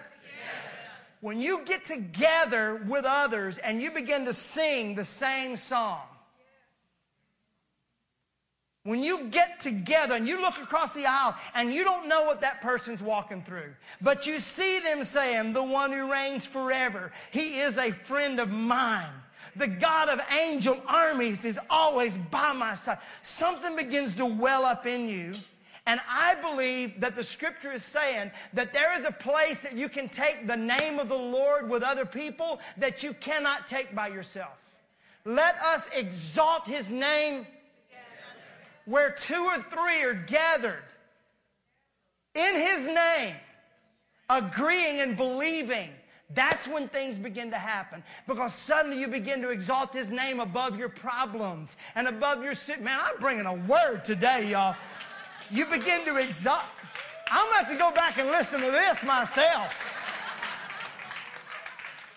When 1.21 1.39
you 1.39 1.61
get 1.63 1.85
together 1.85 2.83
with 2.85 3.05
others 3.05 3.57
and 3.59 3.81
you 3.81 3.91
begin 3.91 4.25
to 4.25 4.33
sing 4.33 4.93
the 4.93 5.05
same 5.05 5.55
song, 5.55 6.01
when 8.83 9.01
you 9.01 9.23
get 9.31 9.61
together 9.61 10.15
and 10.15 10.27
you 10.27 10.39
look 10.39 10.57
across 10.59 10.93
the 10.93 11.05
aisle 11.07 11.33
and 11.55 11.73
you 11.73 11.83
don't 11.83 12.07
know 12.07 12.25
what 12.25 12.41
that 12.41 12.61
person's 12.61 13.01
walking 13.01 13.41
through, 13.41 13.73
but 14.01 14.27
you 14.27 14.37
see 14.37 14.79
them 14.79 15.03
saying, 15.03 15.53
The 15.53 15.63
one 15.63 15.93
who 15.93 16.11
reigns 16.11 16.45
forever, 16.45 17.13
he 17.31 17.59
is 17.59 17.77
a 17.77 17.91
friend 17.91 18.39
of 18.39 18.51
mine 18.51 19.09
the 19.55 19.67
God 19.67 20.09
of 20.09 20.21
angel 20.41 20.81
armies 20.87 21.45
is 21.45 21.59
always 21.69 22.17
by 22.17 22.53
my 22.53 22.75
side. 22.75 22.99
Something 23.21 23.75
begins 23.75 24.15
to 24.15 24.25
well 24.25 24.65
up 24.65 24.85
in 24.85 25.07
you. 25.07 25.35
And 25.87 25.99
I 26.09 26.35
believe 26.35 26.99
that 27.01 27.15
the 27.15 27.23
scripture 27.23 27.71
is 27.71 27.83
saying 27.83 28.31
that 28.53 28.73
there 28.73 28.97
is 28.97 29.05
a 29.05 29.11
place 29.11 29.59
that 29.59 29.73
you 29.73 29.87
can 29.87 30.09
take 30.09 30.47
the 30.47 30.57
name 30.57 30.99
of 30.99 31.09
the 31.09 31.17
Lord 31.17 31.69
with 31.69 31.83
other 31.83 32.05
people 32.05 32.59
that 32.77 33.03
you 33.03 33.13
cannot 33.13 33.67
take 33.67 33.93
by 33.93 34.07
yourself. 34.07 34.57
Let 35.25 35.55
us 35.61 35.87
exalt 35.93 36.67
his 36.67 36.89
name 36.89 37.45
where 38.85 39.11
two 39.11 39.43
or 39.43 39.57
three 39.57 40.03
are 40.03 40.13
gathered 40.13 40.83
in 42.33 42.55
his 42.55 42.87
name, 42.87 43.35
agreeing 44.29 45.01
and 45.01 45.15
believing 45.15 45.89
that's 46.35 46.67
when 46.67 46.87
things 46.89 47.17
begin 47.17 47.49
to 47.51 47.57
happen 47.57 48.03
because 48.27 48.53
suddenly 48.53 48.99
you 48.99 49.07
begin 49.07 49.41
to 49.41 49.49
exalt 49.49 49.93
his 49.93 50.09
name 50.09 50.39
above 50.39 50.77
your 50.77 50.89
problems 50.89 51.77
and 51.95 52.07
above 52.07 52.43
your 52.43 52.53
sin. 52.53 52.83
Man, 52.83 52.99
I'm 53.01 53.17
bringing 53.19 53.45
a 53.45 53.53
word 53.53 54.03
today, 54.03 54.49
y'all. 54.51 54.75
You 55.49 55.65
begin 55.65 56.05
to 56.05 56.17
exalt. 56.17 56.63
I'm 57.31 57.45
going 57.45 57.53
to 57.53 57.65
have 57.65 57.69
to 57.69 57.77
go 57.77 57.91
back 57.91 58.17
and 58.19 58.27
listen 58.29 58.59
to 58.61 58.69
this 58.71 59.03
myself. 59.03 59.73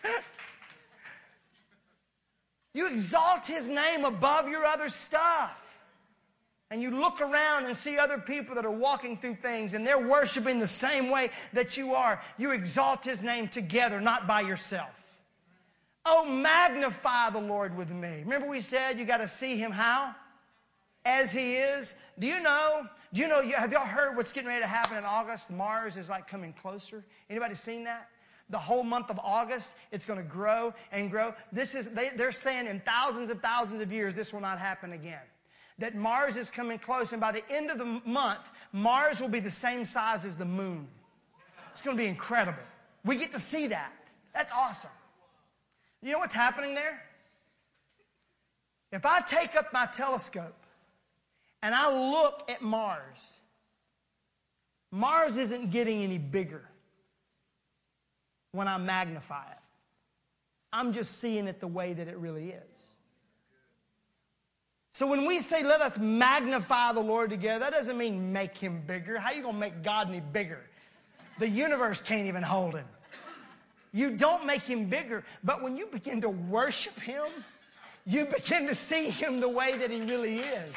you 2.74 2.88
exalt 2.88 3.46
his 3.46 3.68
name 3.68 4.04
above 4.04 4.48
your 4.48 4.64
other 4.64 4.88
stuff 4.88 5.67
and 6.70 6.82
you 6.82 6.90
look 6.90 7.20
around 7.20 7.64
and 7.64 7.76
see 7.76 7.96
other 7.96 8.18
people 8.18 8.54
that 8.54 8.66
are 8.66 8.70
walking 8.70 9.16
through 9.16 9.36
things 9.36 9.72
and 9.72 9.86
they're 9.86 10.06
worshiping 10.06 10.58
the 10.58 10.66
same 10.66 11.08
way 11.08 11.30
that 11.54 11.76
you 11.76 11.94
are, 11.94 12.20
you 12.36 12.50
exalt 12.50 13.04
his 13.04 13.22
name 13.22 13.48
together, 13.48 14.00
not 14.00 14.26
by 14.26 14.42
yourself. 14.42 14.90
Oh, 16.04 16.24
magnify 16.24 17.30
the 17.30 17.40
Lord 17.40 17.76
with 17.76 17.90
me. 17.90 18.20
Remember 18.20 18.48
we 18.48 18.60
said 18.60 18.98
you 18.98 19.04
got 19.04 19.18
to 19.18 19.28
see 19.28 19.56
him 19.56 19.70
how? 19.70 20.14
As 21.04 21.32
he 21.32 21.56
is. 21.56 21.94
Do 22.18 22.26
you 22.26 22.40
know? 22.40 22.86
Do 23.14 23.22
you 23.22 23.28
know? 23.28 23.42
Have 23.42 23.72
y'all 23.72 23.86
heard 23.86 24.16
what's 24.16 24.32
getting 24.32 24.48
ready 24.48 24.62
to 24.62 24.68
happen 24.68 24.98
in 24.98 25.04
August? 25.04 25.50
Mars 25.50 25.96
is 25.96 26.10
like 26.10 26.28
coming 26.28 26.52
closer. 26.52 27.04
Anybody 27.30 27.54
seen 27.54 27.84
that? 27.84 28.08
The 28.50 28.58
whole 28.58 28.82
month 28.82 29.10
of 29.10 29.18
August, 29.22 29.74
it's 29.92 30.04
going 30.04 30.18
to 30.18 30.24
grow 30.24 30.74
and 30.92 31.10
grow. 31.10 31.34
This 31.52 31.74
is, 31.74 31.86
they, 31.88 32.10
they're 32.16 32.32
saying 32.32 32.66
in 32.66 32.80
thousands 32.80 33.30
and 33.30 33.42
thousands 33.42 33.82
of 33.82 33.92
years, 33.92 34.14
this 34.14 34.32
will 34.32 34.40
not 34.40 34.58
happen 34.58 34.92
again 34.92 35.20
that 35.78 35.94
Mars 35.94 36.36
is 36.36 36.50
coming 36.50 36.78
close, 36.78 37.12
and 37.12 37.20
by 37.20 37.32
the 37.32 37.42
end 37.50 37.70
of 37.70 37.78
the 37.78 38.00
month, 38.04 38.50
Mars 38.72 39.20
will 39.20 39.28
be 39.28 39.40
the 39.40 39.50
same 39.50 39.84
size 39.84 40.24
as 40.24 40.36
the 40.36 40.44
moon. 40.44 40.88
It's 41.70 41.80
going 41.80 41.96
to 41.96 42.02
be 42.02 42.08
incredible. 42.08 42.62
We 43.04 43.16
get 43.16 43.32
to 43.32 43.38
see 43.38 43.68
that. 43.68 43.92
That's 44.34 44.52
awesome. 44.52 44.90
You 46.02 46.12
know 46.12 46.18
what's 46.18 46.34
happening 46.34 46.74
there? 46.74 47.02
If 48.90 49.06
I 49.06 49.20
take 49.20 49.54
up 49.54 49.72
my 49.72 49.86
telescope 49.86 50.56
and 51.62 51.74
I 51.74 51.92
look 51.92 52.50
at 52.50 52.62
Mars, 52.62 53.38
Mars 54.90 55.36
isn't 55.36 55.70
getting 55.70 56.02
any 56.02 56.18
bigger 56.18 56.64
when 58.52 58.66
I 58.66 58.78
magnify 58.78 59.44
it. 59.50 59.58
I'm 60.72 60.92
just 60.92 61.18
seeing 61.18 61.46
it 61.46 61.60
the 61.60 61.68
way 61.68 61.92
that 61.92 62.08
it 62.08 62.16
really 62.16 62.50
is. 62.50 62.77
So 64.98 65.06
when 65.06 65.26
we 65.26 65.38
say 65.38 65.62
let 65.62 65.80
us 65.80 65.96
magnify 65.96 66.90
the 66.90 66.98
Lord 66.98 67.30
together, 67.30 67.60
that 67.60 67.70
doesn't 67.70 67.96
mean 67.96 68.32
make 68.32 68.58
him 68.58 68.82
bigger. 68.84 69.16
How 69.16 69.28
are 69.28 69.34
you 69.34 69.42
going 69.42 69.54
to 69.54 69.60
make 69.60 69.84
God 69.84 70.08
any 70.08 70.18
bigger? 70.18 70.58
The 71.38 71.48
universe 71.48 72.00
can't 72.02 72.26
even 72.26 72.42
hold 72.42 72.74
him. 72.74 72.84
You 73.92 74.10
don't 74.10 74.44
make 74.44 74.62
him 74.62 74.86
bigger, 74.86 75.22
but 75.44 75.62
when 75.62 75.76
you 75.76 75.86
begin 75.86 76.20
to 76.22 76.30
worship 76.30 76.98
him, 76.98 77.26
you 78.06 78.24
begin 78.24 78.66
to 78.66 78.74
see 78.74 79.08
him 79.08 79.38
the 79.38 79.48
way 79.48 79.78
that 79.78 79.92
he 79.92 80.00
really 80.00 80.40
is. 80.40 80.74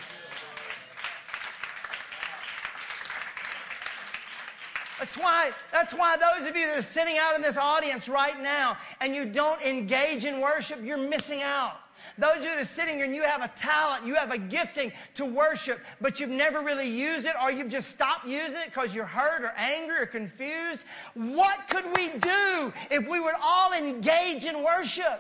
That's 4.99 5.17
why, 5.17 5.51
that's 5.71 5.95
why 5.95 6.15
those 6.17 6.47
of 6.47 6.55
you 6.55 6.67
that 6.67 6.77
are 6.77 6.83
sitting 6.83 7.17
out 7.17 7.35
in 7.35 7.41
this 7.41 7.57
audience 7.57 8.07
right 8.07 8.39
now 8.39 8.77
and 8.99 9.15
you 9.15 9.25
don't 9.25 9.63
engage 9.63 10.25
in 10.25 10.39
worship, 10.39 10.79
you're 10.83 10.99
missing 10.99 11.41
out. 11.41 11.79
Those 12.21 12.37
of 12.37 12.43
you 12.43 12.49
that 12.49 12.61
are 12.61 12.65
sitting 12.65 12.97
here 12.97 13.05
and 13.05 13.15
you 13.15 13.23
have 13.23 13.41
a 13.41 13.47
talent, 13.57 14.05
you 14.05 14.13
have 14.13 14.29
a 14.29 14.37
gifting 14.37 14.91
to 15.15 15.25
worship, 15.25 15.79
but 15.99 16.19
you've 16.19 16.29
never 16.29 16.61
really 16.61 16.87
used 16.87 17.25
it 17.25 17.33
or 17.41 17.51
you've 17.51 17.69
just 17.69 17.89
stopped 17.89 18.27
using 18.27 18.59
it 18.59 18.65
because 18.65 18.93
you're 18.93 19.05
hurt 19.05 19.41
or 19.41 19.51
angry 19.57 19.97
or 19.97 20.05
confused. 20.05 20.85
What 21.15 21.67
could 21.67 21.85
we 21.97 22.09
do 22.19 22.71
if 22.91 23.09
we 23.09 23.19
would 23.19 23.33
all 23.41 23.73
engage 23.73 24.45
in 24.45 24.63
worship? 24.63 25.19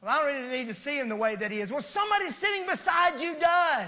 Well, 0.00 0.10
I 0.10 0.16
don't 0.16 0.26
really 0.32 0.48
need 0.60 0.68
to 0.68 0.74
see 0.74 0.98
him 0.98 1.10
the 1.10 1.16
way 1.16 1.36
that 1.36 1.50
he 1.50 1.60
is. 1.60 1.70
Well, 1.70 1.82
somebody 1.82 2.30
sitting 2.30 2.66
beside 2.66 3.20
you 3.20 3.34
does. 3.38 3.86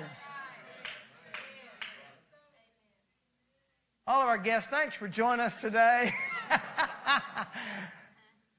All 4.06 4.20
of 4.20 4.28
our 4.28 4.36
guests, 4.36 4.70
thanks 4.70 4.94
for 4.94 5.08
joining 5.08 5.40
us 5.40 5.62
today. 5.62 6.12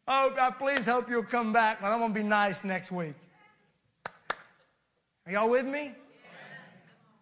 Oh, 0.07 0.33
I 0.39 0.51
please 0.51 0.85
hope 0.85 1.09
you'll 1.09 1.23
come 1.23 1.53
back, 1.53 1.81
but 1.81 1.91
I'm 1.91 1.99
going 1.99 2.13
to 2.13 2.19
be 2.19 2.23
nice 2.23 2.63
next 2.63 2.91
week. 2.91 3.13
Are 5.25 5.31
y'all 5.31 5.49
with 5.49 5.65
me? 5.65 5.83
Yes. 5.83 5.93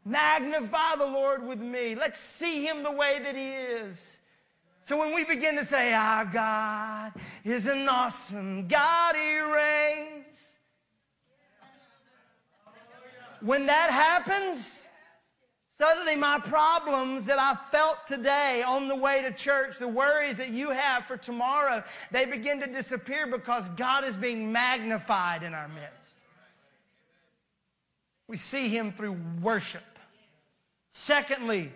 Magnify 0.06 0.96
the 0.98 1.06
Lord 1.06 1.46
with 1.46 1.60
me. 1.60 1.96
Let's 1.96 2.20
see 2.20 2.65
him 2.65 2.84
the 2.84 2.92
way 2.92 3.20
that 3.22 3.36
he 3.36 3.50
is. 3.50 4.22
So 4.84 4.98
when 4.98 5.13
we 5.13 5.24
begin 5.24 5.56
to 5.58 5.65
say, 5.65 5.94
Our 5.94 6.26
God 6.26 7.13
is 7.44 7.68
an 7.68 7.88
awesome 7.88 8.68
God, 8.68 9.15
he 9.15 9.39
reigns. 9.39 10.54
When 13.42 13.68
that 13.68 13.92
happens, 13.92 14.88
suddenly 15.80 16.18
my 16.18 16.38
problems 16.39 17.26
that 17.26 17.39
I 17.39 17.56
felt 17.56 18.06
today 18.06 18.63
on 18.68 18.89
the 18.89 18.96
way 18.98 19.22
to 19.22 19.32
church, 19.32 19.80
the 19.80 19.88
worries 19.88 20.36
that 20.36 20.50
you 20.50 20.72
have 20.72 21.06
for 21.06 21.15
tomorrow, 21.15 21.82
they 22.12 22.26
begin 22.26 22.60
to 22.60 22.68
disappear 22.68 23.26
because 23.26 23.70
God 23.70 24.04
is 24.04 24.18
being 24.18 24.52
magnified 24.52 25.42
in 25.42 25.54
our 25.54 25.70
midst. 25.70 26.18
We 28.28 28.36
see 28.36 28.68
Him 28.68 28.92
through 28.92 29.18
worship. 29.42 29.98
Secondly, 30.89 31.72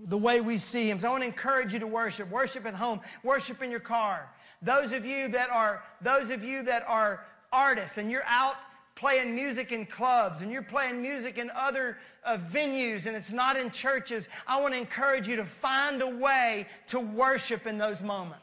the 0.00 0.18
way 0.18 0.40
we 0.40 0.58
see 0.58 0.90
Him. 0.90 0.98
So 0.98 1.06
I 1.06 1.10
want 1.12 1.22
to 1.22 1.28
encourage 1.28 1.72
you 1.72 1.78
to 1.78 1.86
worship. 1.86 2.28
Worship 2.30 2.66
at 2.66 2.74
home. 2.74 3.00
Worship 3.22 3.62
in 3.62 3.70
your 3.70 3.80
car. 3.80 4.28
Those 4.60 4.90
of 4.90 5.06
you 5.06 5.28
that 5.28 5.50
are, 5.50 5.84
those 6.00 6.30
of 6.30 6.42
you 6.42 6.64
that 6.64 6.84
are 6.88 7.24
artists 7.52 7.96
and 7.96 8.10
you're 8.10 8.24
out 8.26 8.56
playing 8.94 9.34
music 9.34 9.72
in 9.72 9.86
clubs 9.86 10.40
and 10.40 10.50
you're 10.50 10.62
playing 10.62 11.02
music 11.02 11.38
in 11.38 11.50
other 11.50 11.98
uh, 12.24 12.36
venues 12.36 13.06
and 13.06 13.16
it's 13.16 13.32
not 13.32 13.56
in 13.56 13.70
churches, 13.70 14.28
I 14.46 14.60
want 14.60 14.74
to 14.74 14.80
encourage 14.80 15.26
you 15.26 15.36
to 15.36 15.44
find 15.44 16.00
a 16.02 16.08
way 16.08 16.66
to 16.88 17.00
worship 17.00 17.66
in 17.66 17.78
those 17.78 18.02
moments. 18.02 18.40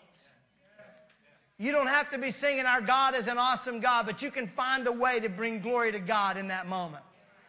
You 1.57 1.71
don't 1.71 1.87
have 1.87 2.09
to 2.09 2.17
be 2.17 2.31
singing, 2.31 2.65
Our 2.65 2.81
God 2.81 3.15
is 3.15 3.27
an 3.27 3.37
awesome 3.37 3.79
God, 3.79 4.07
but 4.07 4.21
you 4.21 4.31
can 4.31 4.47
find 4.47 4.87
a 4.87 4.91
way 4.91 5.19
to 5.19 5.29
bring 5.29 5.59
glory 5.61 5.91
to 5.91 5.99
God 5.99 6.37
in 6.37 6.47
that 6.47 6.67
moment. 6.67 7.03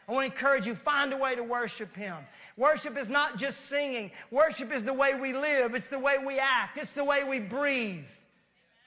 I 0.07 0.13
want 0.13 0.27
to 0.27 0.33
encourage 0.33 0.67
you, 0.67 0.75
find 0.75 1.13
a 1.13 1.17
way 1.17 1.35
to 1.35 1.43
worship 1.43 1.97
Him. 1.97 2.17
Worship 2.59 2.99
is 2.99 3.09
not 3.09 3.39
just 3.39 3.67
singing, 3.67 4.11
worship 4.31 4.71
is 4.71 4.85
the 4.85 4.93
way 4.93 5.19
we 5.19 5.33
live, 5.33 5.75
it's 5.75 5.89
the 5.89 5.99
way 5.99 6.17
we 6.25 6.39
act, 6.39 6.77
it's 6.77 6.93
the 6.93 7.05
way 7.05 7.25
we 7.25 7.39
breathe. 7.39 8.05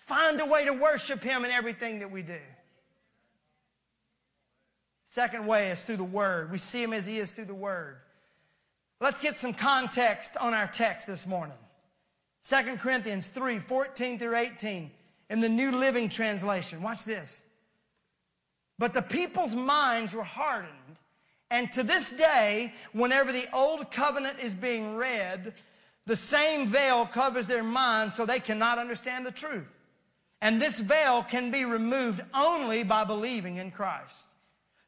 Find 0.03 0.39
a 0.39 0.45
way 0.45 0.65
to 0.65 0.73
worship 0.73 1.23
Him 1.23 1.43
in 1.43 1.49
everything 1.49 1.97
that 1.99 2.11
we 2.11 2.21
do. 2.21 2.37
Second 5.15 5.47
way 5.47 5.69
is 5.69 5.81
through 5.81 5.95
the 5.95 6.03
Word. 6.03 6.51
We 6.51 6.57
see 6.57 6.83
Him 6.83 6.91
as 6.91 7.05
He 7.05 7.19
is 7.19 7.31
through 7.31 7.45
the 7.45 7.55
Word. 7.55 7.95
Let's 8.99 9.21
get 9.21 9.37
some 9.37 9.53
context 9.53 10.35
on 10.35 10.53
our 10.53 10.67
text 10.67 11.07
this 11.07 11.25
morning. 11.25 11.55
2 12.43 12.75
Corinthians 12.75 13.27
3 13.27 13.59
14 13.59 14.19
through 14.19 14.35
18 14.35 14.91
in 15.29 15.39
the 15.39 15.47
New 15.47 15.71
Living 15.71 16.09
Translation. 16.09 16.81
Watch 16.81 17.05
this. 17.05 17.43
But 18.77 18.93
the 18.93 19.01
people's 19.03 19.55
minds 19.55 20.13
were 20.13 20.21
hardened, 20.21 20.97
and 21.49 21.71
to 21.71 21.83
this 21.83 22.11
day, 22.11 22.73
whenever 22.91 23.31
the 23.31 23.47
Old 23.53 23.89
Covenant 23.91 24.39
is 24.39 24.53
being 24.53 24.97
read, 24.97 25.53
the 26.05 26.17
same 26.17 26.67
veil 26.67 27.05
covers 27.05 27.47
their 27.47 27.63
minds 27.63 28.15
so 28.15 28.25
they 28.25 28.41
cannot 28.41 28.79
understand 28.79 29.25
the 29.25 29.31
truth. 29.31 29.71
And 30.41 30.61
this 30.61 30.81
veil 30.81 31.23
can 31.23 31.51
be 31.51 31.63
removed 31.63 32.21
only 32.33 32.83
by 32.83 33.05
believing 33.05 33.55
in 33.55 33.71
Christ. 33.71 34.27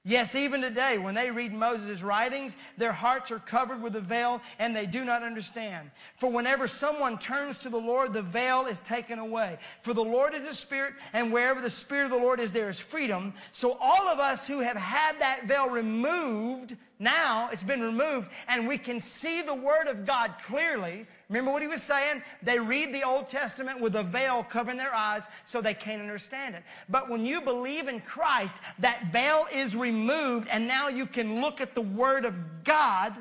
Yes, 0.07 0.35
even 0.35 0.61
today, 0.61 0.97
when 0.97 1.15
they 1.15 1.31
read 1.31 1.51
Moses' 1.51 2.01
writings, 2.01 2.55
their 2.77 2.93
hearts 2.93 3.29
are 3.29 3.39
covered 3.39 3.81
with 3.81 3.93
a 3.97 3.99
veil 3.99 4.41
and 4.57 4.73
they 4.73 4.85
do 4.85 5.03
not 5.03 5.21
understand. 5.21 5.91
For 6.15 6.31
whenever 6.31 6.65
someone 6.65 7.19
turns 7.19 7.57
to 7.59 7.69
the 7.69 7.77
Lord, 7.77 8.13
the 8.13 8.21
veil 8.21 8.67
is 8.67 8.79
taken 8.79 9.19
away. 9.19 9.57
For 9.81 9.93
the 9.93 10.05
Lord 10.05 10.33
is 10.33 10.47
a 10.47 10.53
spirit, 10.53 10.93
and 11.11 11.29
wherever 11.29 11.59
the 11.59 11.69
spirit 11.69 12.05
of 12.05 12.11
the 12.11 12.25
Lord 12.25 12.39
is, 12.39 12.53
there 12.53 12.69
is 12.69 12.79
freedom. 12.79 13.33
So 13.51 13.77
all 13.81 14.07
of 14.07 14.19
us 14.19 14.47
who 14.47 14.61
have 14.61 14.77
had 14.77 15.19
that 15.19 15.43
veil 15.43 15.69
removed, 15.69 16.77
now 16.99 17.49
it's 17.51 17.61
been 17.61 17.81
removed, 17.81 18.29
and 18.47 18.65
we 18.65 18.77
can 18.77 19.01
see 19.01 19.41
the 19.41 19.55
Word 19.55 19.87
of 19.87 20.05
God 20.05 20.35
clearly. 20.41 21.05
Remember 21.29 21.51
what 21.51 21.61
he 21.61 21.67
was 21.67 21.83
saying? 21.83 22.23
They 22.41 22.57
read 22.57 22.93
the 22.93 23.03
Old 23.03 23.27
Testament 23.27 23.81
with 23.81 23.95
a 23.97 24.03
veil 24.03 24.43
covering 24.43 24.77
their 24.77 24.93
eyes 24.93 25.27
so 25.43 25.59
they 25.59 25.73
can't 25.73 26.01
understand 26.01 26.55
it. 26.55 26.63
But 26.87 27.09
when 27.09 27.25
you 27.25 27.41
believe 27.41 27.89
in 27.89 27.99
Christ, 27.99 28.59
that 28.79 29.11
veil 29.11 29.45
is 29.53 29.75
removed 29.75 30.47
and 30.49 30.67
now 30.67 30.87
you 30.87 31.05
can 31.05 31.41
look 31.41 31.59
at 31.59 31.75
the 31.75 31.81
Word 31.81 32.23
of 32.23 32.33
God 32.63 33.13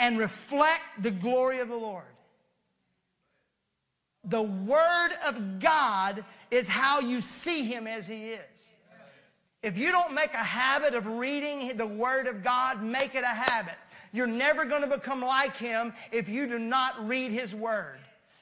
and 0.00 0.18
reflect 0.18 0.82
the 1.00 1.12
glory 1.12 1.60
of 1.60 1.68
the 1.68 1.76
Lord. 1.76 2.04
The 4.24 4.42
Word 4.42 5.10
of 5.26 5.60
God 5.60 6.24
is 6.50 6.66
how 6.66 6.98
you 6.98 7.20
see 7.20 7.64
Him 7.64 7.86
as 7.86 8.08
He 8.08 8.30
is. 8.30 8.74
If 9.62 9.78
you 9.78 9.92
don't 9.92 10.12
make 10.12 10.34
a 10.34 10.44
habit 10.44 10.94
of 10.94 11.06
reading 11.06 11.76
the 11.76 11.86
Word 11.86 12.26
of 12.26 12.42
God, 12.42 12.82
make 12.82 13.14
it 13.14 13.22
a 13.22 13.28
habit. 13.28 13.74
You're 14.14 14.28
never 14.28 14.64
going 14.64 14.82
to 14.82 14.88
become 14.88 15.20
like 15.20 15.56
him 15.56 15.92
if 16.12 16.28
you 16.28 16.46
do 16.46 16.60
not 16.60 17.08
read 17.08 17.32
his 17.32 17.52
word. 17.52 17.98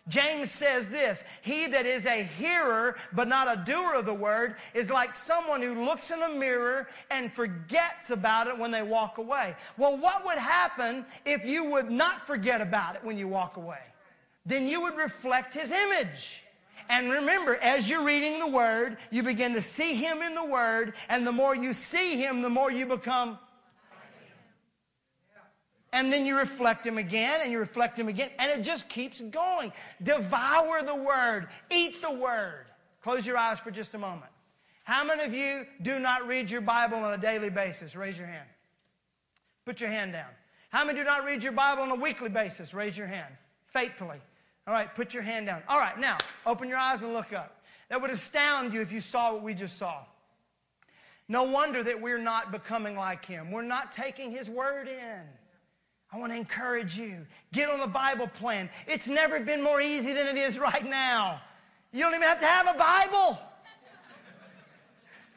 James 0.06 0.50
says 0.50 0.86
this 0.88 1.24
He 1.40 1.66
that 1.68 1.86
is 1.86 2.04
a 2.04 2.24
hearer 2.24 2.96
but 3.14 3.26
not 3.26 3.48
a 3.48 3.64
doer 3.64 3.94
of 3.94 4.04
the 4.04 4.12
word 4.12 4.56
is 4.74 4.90
like 4.90 5.14
someone 5.14 5.62
who 5.62 5.74
looks 5.86 6.10
in 6.10 6.22
a 6.22 6.28
mirror 6.28 6.88
and 7.10 7.32
forgets 7.32 8.10
about 8.10 8.48
it 8.48 8.58
when 8.58 8.70
they 8.70 8.82
walk 8.82 9.16
away. 9.16 9.56
Well, 9.78 9.96
what 9.96 10.26
would 10.26 10.36
happen 10.36 11.06
if 11.24 11.46
you 11.46 11.64
would 11.70 11.90
not 11.90 12.20
forget 12.20 12.60
about 12.60 12.96
it 12.96 13.02
when 13.02 13.16
you 13.16 13.26
walk 13.26 13.56
away? 13.56 13.80
Then 14.44 14.68
you 14.68 14.82
would 14.82 14.96
reflect 14.96 15.54
his 15.54 15.70
image. 15.70 16.42
And 16.90 17.10
remember, 17.10 17.56
as 17.62 17.88
you're 17.88 18.04
reading 18.04 18.40
the 18.40 18.48
word, 18.48 18.98
you 19.10 19.22
begin 19.22 19.54
to 19.54 19.60
see 19.62 19.94
him 19.94 20.20
in 20.20 20.34
the 20.34 20.44
word, 20.44 20.94
and 21.08 21.26
the 21.26 21.32
more 21.32 21.56
you 21.56 21.72
see 21.72 22.20
him, 22.20 22.42
the 22.42 22.50
more 22.50 22.70
you 22.70 22.84
become 22.84 23.38
and 25.92 26.12
then 26.12 26.24
you 26.24 26.38
reflect 26.38 26.86
him 26.86 26.96
again 26.96 27.40
and 27.42 27.52
you 27.52 27.58
reflect 27.58 27.98
him 27.98 28.08
again 28.08 28.30
and 28.38 28.50
it 28.50 28.62
just 28.62 28.88
keeps 28.88 29.20
going. 29.20 29.72
Devour 30.02 30.82
the 30.82 30.96
word. 30.96 31.48
Eat 31.70 32.00
the 32.00 32.12
word. 32.12 32.66
Close 33.02 33.26
your 33.26 33.36
eyes 33.36 33.58
for 33.58 33.70
just 33.70 33.94
a 33.94 33.98
moment. 33.98 34.30
How 34.84 35.04
many 35.04 35.22
of 35.24 35.34
you 35.34 35.66
do 35.82 36.00
not 36.00 36.26
read 36.26 36.50
your 36.50 36.62
bible 36.62 36.98
on 36.98 37.12
a 37.12 37.18
daily 37.18 37.50
basis? 37.50 37.94
Raise 37.94 38.16
your 38.16 38.26
hand. 38.26 38.48
Put 39.64 39.80
your 39.80 39.90
hand 39.90 40.12
down. 40.12 40.30
How 40.70 40.84
many 40.84 40.98
do 40.98 41.04
not 41.04 41.24
read 41.24 41.42
your 41.42 41.52
bible 41.52 41.82
on 41.82 41.90
a 41.90 41.96
weekly 41.96 42.30
basis? 42.30 42.72
Raise 42.72 42.96
your 42.96 43.06
hand. 43.06 43.32
Faithfully. 43.66 44.18
All 44.66 44.72
right 44.72 44.92
put 44.94 45.12
your 45.12 45.22
hand 45.22 45.46
down. 45.46 45.62
All 45.68 45.78
right 45.78 45.98
now 45.98 46.16
open 46.46 46.68
your 46.68 46.78
eyes 46.78 47.02
and 47.02 47.12
look 47.12 47.34
up. 47.34 47.62
That 47.90 48.00
would 48.00 48.10
astound 48.10 48.72
you 48.72 48.80
if 48.80 48.92
you 48.92 49.00
saw 49.00 49.34
what 49.34 49.42
we 49.42 49.52
just 49.52 49.76
saw. 49.76 50.04
No 51.28 51.44
wonder 51.44 51.82
that 51.82 52.00
we're 52.00 52.18
not 52.18 52.50
becoming 52.50 52.96
like 52.96 53.24
him. 53.26 53.50
We're 53.50 53.62
not 53.62 53.92
taking 53.92 54.30
his 54.30 54.48
word 54.48 54.88
in 54.88 55.20
I 56.12 56.18
want 56.18 56.32
to 56.32 56.36
encourage 56.36 56.98
you. 56.98 57.26
Get 57.52 57.70
on 57.70 57.80
the 57.80 57.86
Bible 57.86 58.28
plan. 58.28 58.68
It's 58.86 59.08
never 59.08 59.40
been 59.40 59.62
more 59.62 59.80
easy 59.80 60.12
than 60.12 60.26
it 60.26 60.36
is 60.36 60.58
right 60.58 60.86
now. 60.86 61.40
You 61.90 62.00
don't 62.00 62.14
even 62.14 62.28
have 62.28 62.40
to 62.40 62.46
have 62.46 62.68
a 62.68 62.78
Bible. 62.78 63.38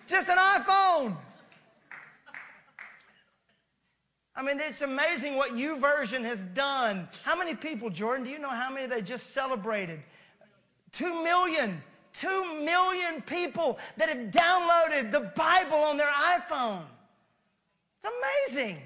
Just 0.07 0.29
an 0.29 0.37
iPhone. 0.37 1.15
I 4.35 4.43
mean, 4.43 4.59
it's 4.59 4.81
amazing 4.81 5.37
what 5.37 5.51
YouVersion 5.51 6.23
has 6.25 6.43
done. 6.53 7.07
How 7.23 7.37
many 7.37 7.55
people, 7.55 7.89
Jordan, 7.89 8.25
do 8.25 8.31
you 8.31 8.39
know 8.39 8.49
how 8.49 8.69
many 8.69 8.85
they 8.85 9.01
just 9.01 9.31
celebrated? 9.31 10.01
Two 10.91 11.23
million. 11.23 11.81
Two 12.13 12.61
million 12.63 13.21
people 13.21 13.79
that 13.95 14.09
have 14.09 14.31
downloaded 14.31 15.11
the 15.11 15.31
Bible 15.35 15.77
on 15.77 15.95
their 15.95 16.11
iPhone. 16.11 16.83
It's 18.03 18.13
amazing. 18.53 18.77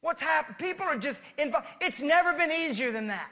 What's 0.00 0.22
happened? 0.22 0.58
People 0.58 0.86
are 0.86 0.96
just 0.96 1.20
involved. 1.38 1.66
It's 1.80 2.02
never 2.02 2.32
been 2.32 2.52
easier 2.52 2.92
than 2.92 3.08
that. 3.08 3.30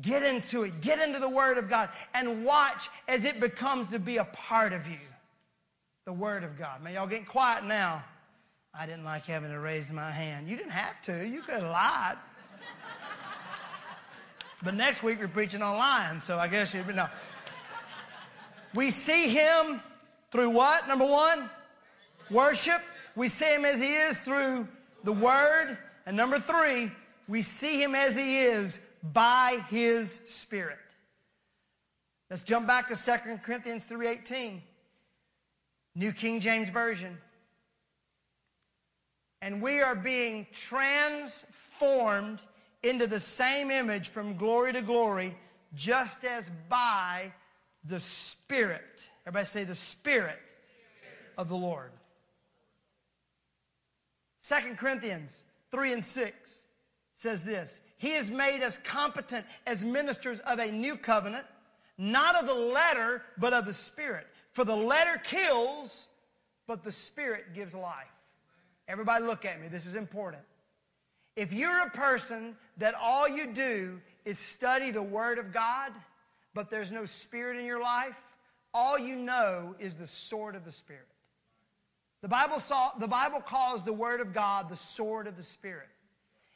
Get 0.00 0.22
into 0.22 0.64
it. 0.64 0.80
Get 0.80 0.98
into 0.98 1.18
the 1.18 1.28
Word 1.28 1.58
of 1.58 1.68
God 1.68 1.90
and 2.14 2.44
watch 2.44 2.88
as 3.06 3.24
it 3.24 3.38
becomes 3.40 3.88
to 3.88 3.98
be 3.98 4.16
a 4.16 4.24
part 4.24 4.72
of 4.72 4.88
you. 4.88 4.98
The 6.06 6.12
Word 6.12 6.44
of 6.44 6.58
God. 6.58 6.82
Man, 6.82 6.94
y'all 6.94 7.06
getting 7.06 7.24
quiet 7.24 7.64
now. 7.64 8.02
I 8.76 8.86
didn't 8.86 9.04
like 9.04 9.26
having 9.26 9.50
to 9.50 9.60
raise 9.60 9.92
my 9.92 10.10
hand. 10.10 10.48
You 10.48 10.56
didn't 10.56 10.72
have 10.72 11.00
to. 11.02 11.28
You 11.28 11.42
could 11.42 11.54
have 11.54 11.70
lied. 11.70 12.16
but 14.62 14.74
next 14.74 15.02
week 15.04 15.20
we're 15.20 15.28
preaching 15.28 15.62
on 15.62 15.78
lying, 15.78 16.20
so 16.20 16.38
I 16.38 16.48
guess 16.48 16.74
you 16.74 16.82
know. 16.92 17.08
We 18.74 18.90
see 18.90 19.28
him 19.28 19.80
through 20.32 20.50
what? 20.50 20.88
Number 20.88 21.06
one, 21.06 21.48
worship. 22.30 22.82
We 23.14 23.28
see 23.28 23.54
him 23.54 23.64
as 23.64 23.80
he 23.80 23.94
is 23.94 24.18
through 24.18 24.66
the 25.04 25.12
Word. 25.12 25.78
And 26.06 26.16
number 26.16 26.38
three, 26.38 26.90
we 27.28 27.42
see 27.42 27.80
him 27.80 27.94
as 27.94 28.16
he 28.16 28.40
is 28.40 28.80
by 29.12 29.62
his 29.70 30.20
Spirit. 30.24 30.78
Let's 32.30 32.42
jump 32.42 32.66
back 32.66 32.88
to 32.88 32.96
2 32.96 33.38
Corinthians 33.42 33.86
3.18. 33.86 34.60
New 35.94 36.12
King 36.12 36.40
James 36.40 36.68
Version. 36.70 37.16
And 39.40 39.62
we 39.62 39.80
are 39.80 39.94
being 39.94 40.46
transformed 40.52 42.42
into 42.82 43.06
the 43.06 43.20
same 43.20 43.70
image 43.70 44.08
from 44.08 44.36
glory 44.36 44.72
to 44.72 44.82
glory, 44.82 45.36
just 45.74 46.24
as 46.24 46.50
by 46.68 47.32
the 47.84 48.00
Spirit. 48.00 49.08
Everybody 49.26 49.46
say 49.46 49.64
the 49.64 49.74
Spirit 49.74 50.54
of 51.38 51.48
the 51.48 51.56
Lord. 51.56 51.92
2 54.46 54.74
Corinthians 54.76 55.44
3 55.70 55.94
and 55.94 56.04
6 56.04 56.66
says 57.14 57.42
this 57.42 57.80
He 57.96 58.12
has 58.12 58.30
made 58.30 58.62
us 58.62 58.76
competent 58.76 59.46
as 59.66 59.84
ministers 59.84 60.40
of 60.40 60.58
a 60.58 60.70
new 60.70 60.96
covenant, 60.96 61.46
not 61.96 62.36
of 62.36 62.46
the 62.46 62.54
letter, 62.54 63.22
but 63.38 63.52
of 63.52 63.66
the 63.66 63.72
Spirit. 63.72 64.26
For 64.52 64.64
the 64.64 64.76
letter 64.76 65.20
kills, 65.24 66.08
but 66.66 66.84
the 66.84 66.92
Spirit 66.92 67.54
gives 67.54 67.74
life. 67.74 68.06
Everybody, 68.86 69.24
look 69.24 69.44
at 69.44 69.60
me. 69.60 69.68
This 69.68 69.86
is 69.86 69.94
important. 69.94 70.42
If 71.36 71.52
you're 71.52 71.82
a 71.82 71.90
person 71.90 72.54
that 72.76 72.94
all 72.94 73.28
you 73.28 73.46
do 73.46 74.00
is 74.24 74.38
study 74.38 74.90
the 74.90 75.02
Word 75.02 75.38
of 75.38 75.52
God, 75.52 75.92
but 76.52 76.70
there's 76.70 76.92
no 76.92 77.06
Spirit 77.06 77.58
in 77.58 77.64
your 77.64 77.80
life, 77.80 78.36
all 78.74 78.98
you 78.98 79.16
know 79.16 79.74
is 79.78 79.94
the 79.94 80.06
sword 80.06 80.54
of 80.54 80.64
the 80.64 80.70
Spirit. 80.70 81.08
The 82.24 82.28
Bible, 82.28 82.58
saw, 82.58 82.90
the 82.98 83.06
Bible 83.06 83.42
calls 83.42 83.82
the 83.82 83.92
Word 83.92 84.22
of 84.22 84.32
God 84.32 84.70
the 84.70 84.76
sword 84.76 85.26
of 85.26 85.36
the 85.36 85.42
Spirit. 85.42 85.90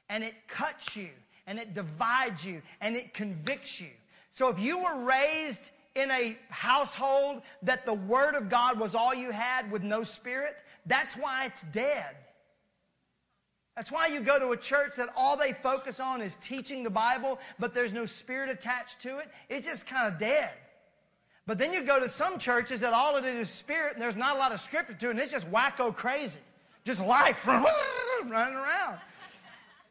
And 0.08 0.24
it 0.24 0.32
cuts 0.48 0.96
you, 0.96 1.10
and 1.46 1.58
it 1.58 1.74
divides 1.74 2.42
you, 2.42 2.62
and 2.80 2.96
it 2.96 3.12
convicts 3.12 3.78
you. 3.78 3.90
So 4.30 4.48
if 4.48 4.58
you 4.58 4.78
were 4.78 5.04
raised 5.04 5.70
in 5.94 6.10
a 6.10 6.38
household 6.48 7.42
that 7.64 7.84
the 7.84 7.92
Word 7.92 8.34
of 8.34 8.48
God 8.48 8.80
was 8.80 8.94
all 8.94 9.14
you 9.14 9.30
had 9.30 9.70
with 9.70 9.82
no 9.82 10.04
Spirit, 10.04 10.56
that's 10.86 11.16
why 11.16 11.44
it's 11.44 11.64
dead. 11.64 12.16
That's 13.76 13.92
why 13.92 14.06
you 14.06 14.22
go 14.22 14.38
to 14.38 14.52
a 14.52 14.56
church 14.56 14.96
that 14.96 15.10
all 15.18 15.36
they 15.36 15.52
focus 15.52 16.00
on 16.00 16.22
is 16.22 16.36
teaching 16.36 16.82
the 16.82 16.88
Bible, 16.88 17.38
but 17.58 17.74
there's 17.74 17.92
no 17.92 18.06
spirit 18.06 18.48
attached 18.48 19.02
to 19.02 19.18
it. 19.18 19.28
It's 19.50 19.66
just 19.66 19.86
kind 19.86 20.10
of 20.10 20.18
dead. 20.18 20.48
But 21.48 21.56
then 21.56 21.72
you 21.72 21.82
go 21.82 21.98
to 21.98 22.10
some 22.10 22.38
churches 22.38 22.78
that 22.80 22.92
all 22.92 23.16
of 23.16 23.24
it 23.24 23.34
is 23.34 23.48
spirit 23.48 23.94
and 23.94 24.02
there's 24.02 24.16
not 24.16 24.36
a 24.36 24.38
lot 24.38 24.52
of 24.52 24.60
scripture 24.60 24.92
to 24.92 25.06
it, 25.06 25.10
and 25.12 25.18
it's 25.18 25.32
just 25.32 25.50
wacko 25.50 25.96
crazy. 25.96 26.40
Just 26.84 27.02
life 27.02 27.46
running 27.46 28.54
around. 28.54 28.98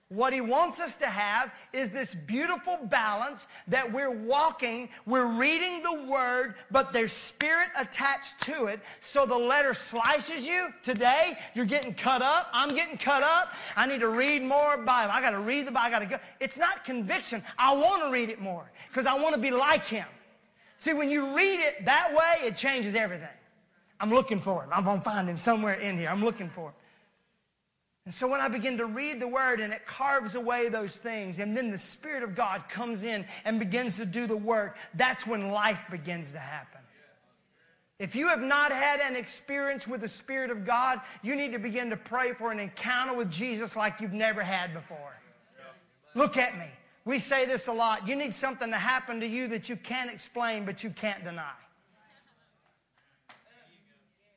What 0.10 0.34
he 0.34 0.40
wants 0.40 0.80
us 0.80 0.96
to 0.98 1.08
have 1.08 1.52
is 1.74 1.90
this 1.90 2.14
beautiful 2.14 2.78
balance 2.84 3.48
that 3.68 3.92
we're 3.92 4.12
walking, 4.12 4.88
we're 5.08 5.26
reading 5.26 5.82
the 5.82 6.04
word, 6.04 6.54
but 6.70 6.94
there's 6.94 7.12
spirit 7.12 7.70
attached 7.76 8.40
to 8.42 8.68
it. 8.68 8.80
So 9.02 9.26
the 9.26 9.38
letter 9.38 9.74
slices 9.74 10.48
you. 10.48 10.68
Today, 10.84 11.40
you're 11.56 11.66
getting 11.66 11.96
cut 11.96 12.22
up. 12.22 12.50
I'm 12.54 12.70
getting 12.70 12.98
cut 12.98 13.24
up. 13.24 13.56
I 13.76 13.88
need 13.88 14.02
to 14.02 14.10
read 14.10 14.44
more 14.44 14.78
Bible. 14.78 15.12
I 15.12 15.22
got 15.22 15.32
to 15.32 15.40
read 15.40 15.66
the 15.66 15.72
Bible. 15.72 15.88
I 15.88 15.90
got 15.90 16.00
to 16.00 16.18
go. 16.18 16.20
It's 16.40 16.60
not 16.60 16.86
conviction. 16.86 17.42
I 17.58 17.76
want 17.76 18.04
to 18.04 18.12
read 18.12 18.30
it 18.30 18.40
more 18.40 18.70
because 18.90 19.08
I 19.08 19.16
want 19.16 19.34
to 19.34 19.42
be 19.42 19.50
like 19.50 19.86
him. 19.86 20.06
See, 20.78 20.94
when 20.94 21.10
you 21.10 21.36
read 21.36 21.60
it 21.60 21.86
that 21.86 22.14
way, 22.14 22.48
it 22.48 22.56
changes 22.56 22.96
everything. 22.96 23.28
I'm 24.00 24.12
looking 24.12 24.40
for 24.40 24.64
him. 24.64 24.70
I'm 24.72 24.84
going 24.84 25.00
to 25.00 25.04
find 25.04 25.28
him 25.28 25.38
somewhere 25.38 25.74
in 25.74 25.98
here. 25.98 26.10
I'm 26.10 26.24
looking 26.24 26.50
for 26.50 26.70
him. 26.70 26.74
And 28.06 28.14
so 28.14 28.28
when 28.28 28.40
I 28.40 28.48
begin 28.48 28.78
to 28.78 28.86
read 28.86 29.20
the 29.20 29.28
word 29.28 29.60
and 29.60 29.74
it 29.74 29.86
carves 29.86 30.36
away 30.36 30.70
those 30.70 30.96
things, 30.96 31.40
and 31.40 31.58
then 31.58 31.72
the 31.72 31.78
Spirit 31.78 32.24
of 32.24 32.36
God 32.36 32.70
comes 32.70 33.04
in 33.04 33.26
and 33.44 33.60
begins 33.60 33.98
to 33.98 34.06
do 34.06 34.28
the 34.28 34.38
work, 34.38 34.78
that's 34.94 35.28
when 35.28 35.52
life 35.52 35.84
begins 35.92 36.32
to 36.32 36.40
happen. 36.40 36.80
If 38.00 38.16
you 38.16 38.28
have 38.28 38.42
not 38.42 38.72
had 38.72 39.00
an 39.00 39.16
experience 39.16 39.88
with 39.88 40.02
the 40.02 40.08
Spirit 40.08 40.52
of 40.52 40.64
God, 40.64 41.02
you 41.24 41.36
need 41.36 41.52
to 41.54 41.60
begin 41.60 41.90
to 41.90 41.98
pray 41.98 42.34
for 42.34 42.52
an 42.52 42.60
encounter 42.60 43.16
with 43.16 43.32
Jesus 43.32 43.76
like 43.76 44.00
you've 44.00 44.14
never 44.14 44.44
had 44.44 44.74
before. 44.74 45.18
Look 46.14 46.38
at 46.38 46.58
me. 46.58 46.68
We 47.08 47.20
say 47.20 47.46
this 47.46 47.68
a 47.68 47.72
lot. 47.72 48.06
You 48.06 48.18
need 48.18 48.36
something 48.36 48.70
to 48.70 48.76
happen 48.76 49.22
to 49.22 49.28
you 49.28 49.48
that 49.48 49.70
you 49.70 49.78
can't 49.78 50.12
explain, 50.12 50.66
but 50.66 50.84
you 50.84 50.90
can't 50.90 51.24
deny. 51.24 51.54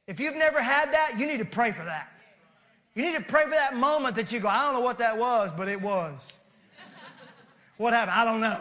If 0.07 0.21
you've 0.21 0.37
never 0.37 0.63
had 0.63 0.93
that, 0.93 1.19
you 1.19 1.27
need 1.27 1.41
to 1.41 1.45
pray 1.45 1.73
for 1.73 1.85
that. 1.85 2.13
You 2.95 3.03
need 3.03 3.17
to 3.17 3.25
pray 3.25 3.43
for 3.43 3.51
that 3.51 3.75
moment 3.75 4.15
that 4.15 4.31
you 4.31 4.39
go, 4.39 4.47
I 4.47 4.63
don't 4.67 4.75
know 4.75 4.83
what 4.83 4.99
that 4.99 5.19
was, 5.19 5.51
but 5.57 5.67
it 5.67 5.83
was. 5.83 6.39
what 7.77 7.93
happened? 7.93 8.17
I 8.17 8.25
don't 8.25 8.41
know. 8.41 8.61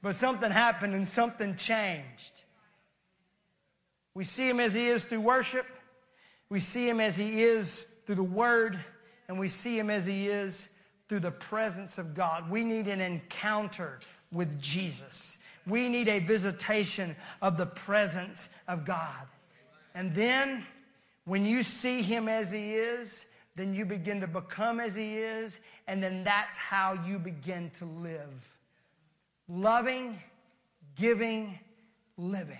But 0.00 0.14
something 0.14 0.52
happened 0.52 0.94
and 0.94 1.06
something 1.06 1.56
changed. 1.56 2.44
We 4.14 4.22
see 4.22 4.48
him 4.48 4.60
as 4.60 4.72
he 4.72 4.86
is 4.86 5.04
through 5.04 5.22
worship. 5.22 5.66
We 6.48 6.60
see 6.60 6.88
him 6.88 7.00
as 7.00 7.16
he 7.16 7.42
is 7.42 7.88
through 8.06 8.14
the 8.14 8.22
word. 8.22 8.78
And 9.26 9.36
we 9.36 9.48
see 9.48 9.76
him 9.76 9.90
as 9.90 10.06
he 10.06 10.28
is 10.28 10.68
through 11.08 11.20
the 11.20 11.30
presence 11.30 11.98
of 11.98 12.14
God. 12.14 12.50
We 12.50 12.64
need 12.64 12.88
an 12.88 13.00
encounter 13.00 14.00
with 14.32 14.60
Jesus. 14.60 15.38
We 15.66 15.88
need 15.88 16.08
a 16.08 16.18
visitation 16.18 17.14
of 17.40 17.56
the 17.56 17.66
presence 17.66 18.48
of 18.68 18.84
God. 18.84 19.26
And 19.94 20.14
then 20.14 20.66
when 21.24 21.46
you 21.46 21.62
see 21.62 22.02
him 22.02 22.28
as 22.28 22.50
he 22.50 22.74
is, 22.74 23.26
then 23.56 23.74
you 23.74 23.84
begin 23.84 24.20
to 24.20 24.26
become 24.26 24.80
as 24.80 24.96
he 24.96 25.18
is, 25.18 25.60
and 25.86 26.02
then 26.02 26.24
that's 26.24 26.56
how 26.56 26.98
you 27.06 27.18
begin 27.18 27.70
to 27.78 27.84
live. 27.84 28.58
Loving, 29.48 30.18
giving, 30.96 31.58
living. 32.16 32.58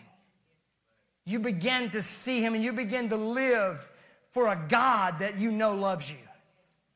You 1.27 1.41
begin 1.41 1.91
to 1.91 2.03
see 2.03 2.43
him 2.43 2.55
and 2.55 2.63
you 2.63 2.73
begin 2.73 3.09
to 3.09 3.17
live 3.17 3.89
for 4.31 4.49
a 4.49 4.67
God 4.69 5.19
that 5.21 5.39
you 5.39 5.51
know 5.51 5.75
loves 5.75 6.11
you 6.11 6.19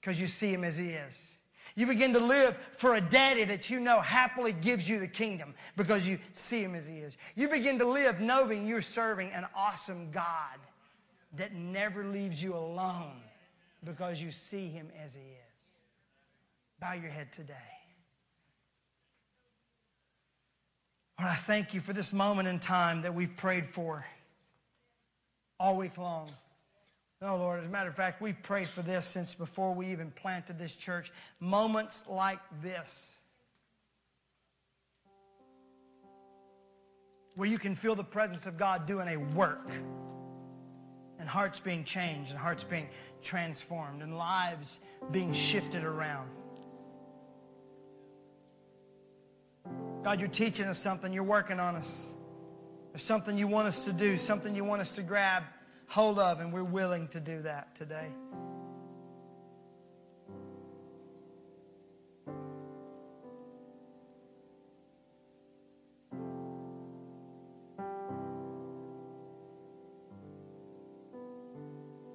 because 0.00 0.20
you 0.20 0.26
see 0.26 0.52
him 0.52 0.64
as 0.64 0.76
he 0.76 0.90
is. 0.90 1.37
You 1.76 1.86
begin 1.86 2.12
to 2.14 2.20
live 2.20 2.56
for 2.76 2.96
a 2.96 3.00
daddy 3.00 3.44
that 3.44 3.70
you 3.70 3.80
know 3.80 4.00
happily 4.00 4.52
gives 4.52 4.88
you 4.88 4.98
the 4.98 5.08
kingdom 5.08 5.54
because 5.76 6.06
you 6.06 6.18
see 6.32 6.62
him 6.62 6.74
as 6.74 6.86
he 6.86 6.98
is. 6.98 7.16
You 7.36 7.48
begin 7.48 7.78
to 7.78 7.88
live 7.88 8.20
knowing 8.20 8.66
you're 8.66 8.80
serving 8.80 9.30
an 9.32 9.46
awesome 9.54 10.10
God 10.10 10.58
that 11.36 11.54
never 11.54 12.04
leaves 12.04 12.42
you 12.42 12.56
alone 12.56 13.20
because 13.84 14.20
you 14.20 14.30
see 14.30 14.66
him 14.66 14.88
as 15.04 15.14
he 15.14 15.20
is. 15.20 15.80
Bow 16.80 16.92
your 16.92 17.10
head 17.10 17.32
today. 17.32 17.54
Lord, 21.18 21.32
I 21.32 21.36
thank 21.36 21.74
you 21.74 21.80
for 21.80 21.92
this 21.92 22.12
moment 22.12 22.48
in 22.48 22.60
time 22.60 23.02
that 23.02 23.14
we've 23.14 23.36
prayed 23.36 23.68
for 23.68 24.06
all 25.58 25.76
week 25.76 25.98
long. 25.98 26.30
No, 27.20 27.36
Lord, 27.36 27.60
as 27.60 27.66
a 27.66 27.68
matter 27.68 27.88
of 27.88 27.96
fact, 27.96 28.20
we've 28.22 28.40
prayed 28.42 28.68
for 28.68 28.82
this 28.82 29.04
since 29.04 29.34
before 29.34 29.74
we 29.74 29.88
even 29.88 30.12
planted 30.12 30.56
this 30.56 30.76
church. 30.76 31.10
Moments 31.40 32.04
like 32.08 32.38
this, 32.62 33.18
where 37.34 37.48
you 37.48 37.58
can 37.58 37.74
feel 37.74 37.96
the 37.96 38.04
presence 38.04 38.46
of 38.46 38.56
God 38.56 38.86
doing 38.86 39.08
a 39.08 39.16
work 39.16 39.68
and 41.18 41.28
hearts 41.28 41.58
being 41.58 41.82
changed 41.82 42.30
and 42.30 42.38
hearts 42.38 42.62
being 42.62 42.88
transformed 43.20 44.02
and 44.02 44.16
lives 44.16 44.78
being 45.10 45.32
shifted 45.32 45.82
around. 45.82 46.28
God, 50.04 50.20
you're 50.20 50.28
teaching 50.28 50.66
us 50.66 50.78
something, 50.78 51.12
you're 51.12 51.24
working 51.24 51.58
on 51.58 51.74
us. 51.74 52.12
There's 52.92 53.02
something 53.02 53.36
you 53.36 53.48
want 53.48 53.66
us 53.66 53.84
to 53.84 53.92
do, 53.92 54.16
something 54.16 54.54
you 54.54 54.64
want 54.64 54.80
us 54.80 54.92
to 54.92 55.02
grab 55.02 55.42
hold 55.88 56.18
of, 56.18 56.40
and 56.40 56.52
we're 56.52 56.62
willing 56.62 57.08
to 57.08 57.20
do 57.20 57.42
that 57.42 57.74
today. 57.74 58.08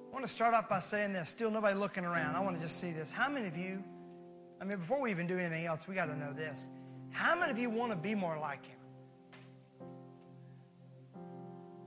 I 0.06 0.12
want 0.12 0.24
to 0.24 0.32
start 0.32 0.54
off 0.54 0.68
by 0.68 0.78
saying 0.78 1.12
this. 1.12 1.28
Still 1.28 1.50
nobody 1.50 1.76
looking 1.76 2.04
around. 2.04 2.36
I 2.36 2.40
want 2.40 2.56
to 2.56 2.62
just 2.62 2.80
see 2.80 2.92
this. 2.92 3.10
How 3.10 3.28
many 3.28 3.48
of 3.48 3.56
you, 3.56 3.82
I 4.60 4.64
mean, 4.64 4.78
before 4.78 5.00
we 5.00 5.10
even 5.10 5.26
do 5.26 5.36
anything 5.36 5.66
else, 5.66 5.88
we 5.88 5.94
got 5.94 6.06
to 6.06 6.16
know 6.16 6.32
this. 6.32 6.68
How 7.10 7.34
many 7.34 7.50
of 7.50 7.58
you 7.58 7.68
want 7.68 7.90
to 7.92 7.96
be 7.96 8.14
more 8.14 8.38
like 8.38 8.64
him? 8.64 8.78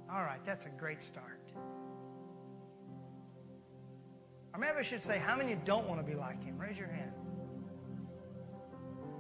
All 0.10 0.22
right, 0.22 0.40
that's 0.46 0.66
a 0.66 0.70
great 0.70 1.02
start. 1.02 1.47
Or 4.58 4.60
maybe 4.60 4.74
I 4.80 4.82
should 4.82 5.02
say, 5.02 5.20
how 5.20 5.36
many 5.36 5.54
don't 5.66 5.88
want 5.88 6.04
to 6.04 6.04
be 6.04 6.18
like 6.18 6.44
him? 6.44 6.58
Raise 6.58 6.80
your 6.80 6.88
hand. 6.88 7.12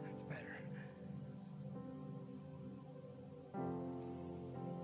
That's 0.04 0.20
better. 0.28 0.58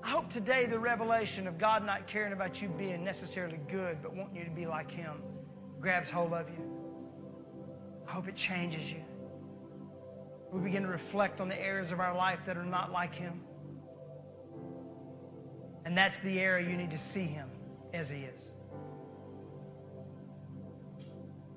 I 0.04 0.10
hope 0.10 0.30
today 0.30 0.68
the 0.68 0.78
revelation 0.78 1.47
of 1.47 1.58
God 1.58 1.84
not 1.84 2.06
caring 2.06 2.34
about 2.34 2.62
you 2.62 2.70
being 2.70 3.04
necessarily 3.04 3.60
good, 3.68 3.97
but 4.04 4.16
wanting 4.16 4.36
you 4.36 4.43
to 4.43 4.51
be 4.51 4.68
like 4.68 4.91
Him, 4.91 5.24
grabs 5.80 6.12
hold 6.12 6.34
of 6.34 6.47
you. 6.49 6.72
I 8.08 8.12
hope 8.12 8.28
it 8.28 8.36
changes 8.36 8.91
you. 8.91 9.01
We 10.51 10.62
begin 10.62 10.84
to 10.84 10.89
reflect 10.89 11.41
on 11.41 11.49
the 11.49 11.60
areas 11.60 11.91
of 11.91 11.99
our 11.99 12.16
life 12.16 12.41
that 12.45 12.58
are 12.58 12.66
not 12.66 12.91
like 12.91 13.16
Him. 13.16 13.41
And 15.84 15.97
that's 15.97 16.20
the 16.20 16.39
area 16.39 16.70
you 16.70 16.78
need 16.78 16.91
to 16.91 16.99
see 16.99 17.26
Him 17.26 17.49
as 17.91 18.12
He 18.12 18.20
is. 18.20 18.54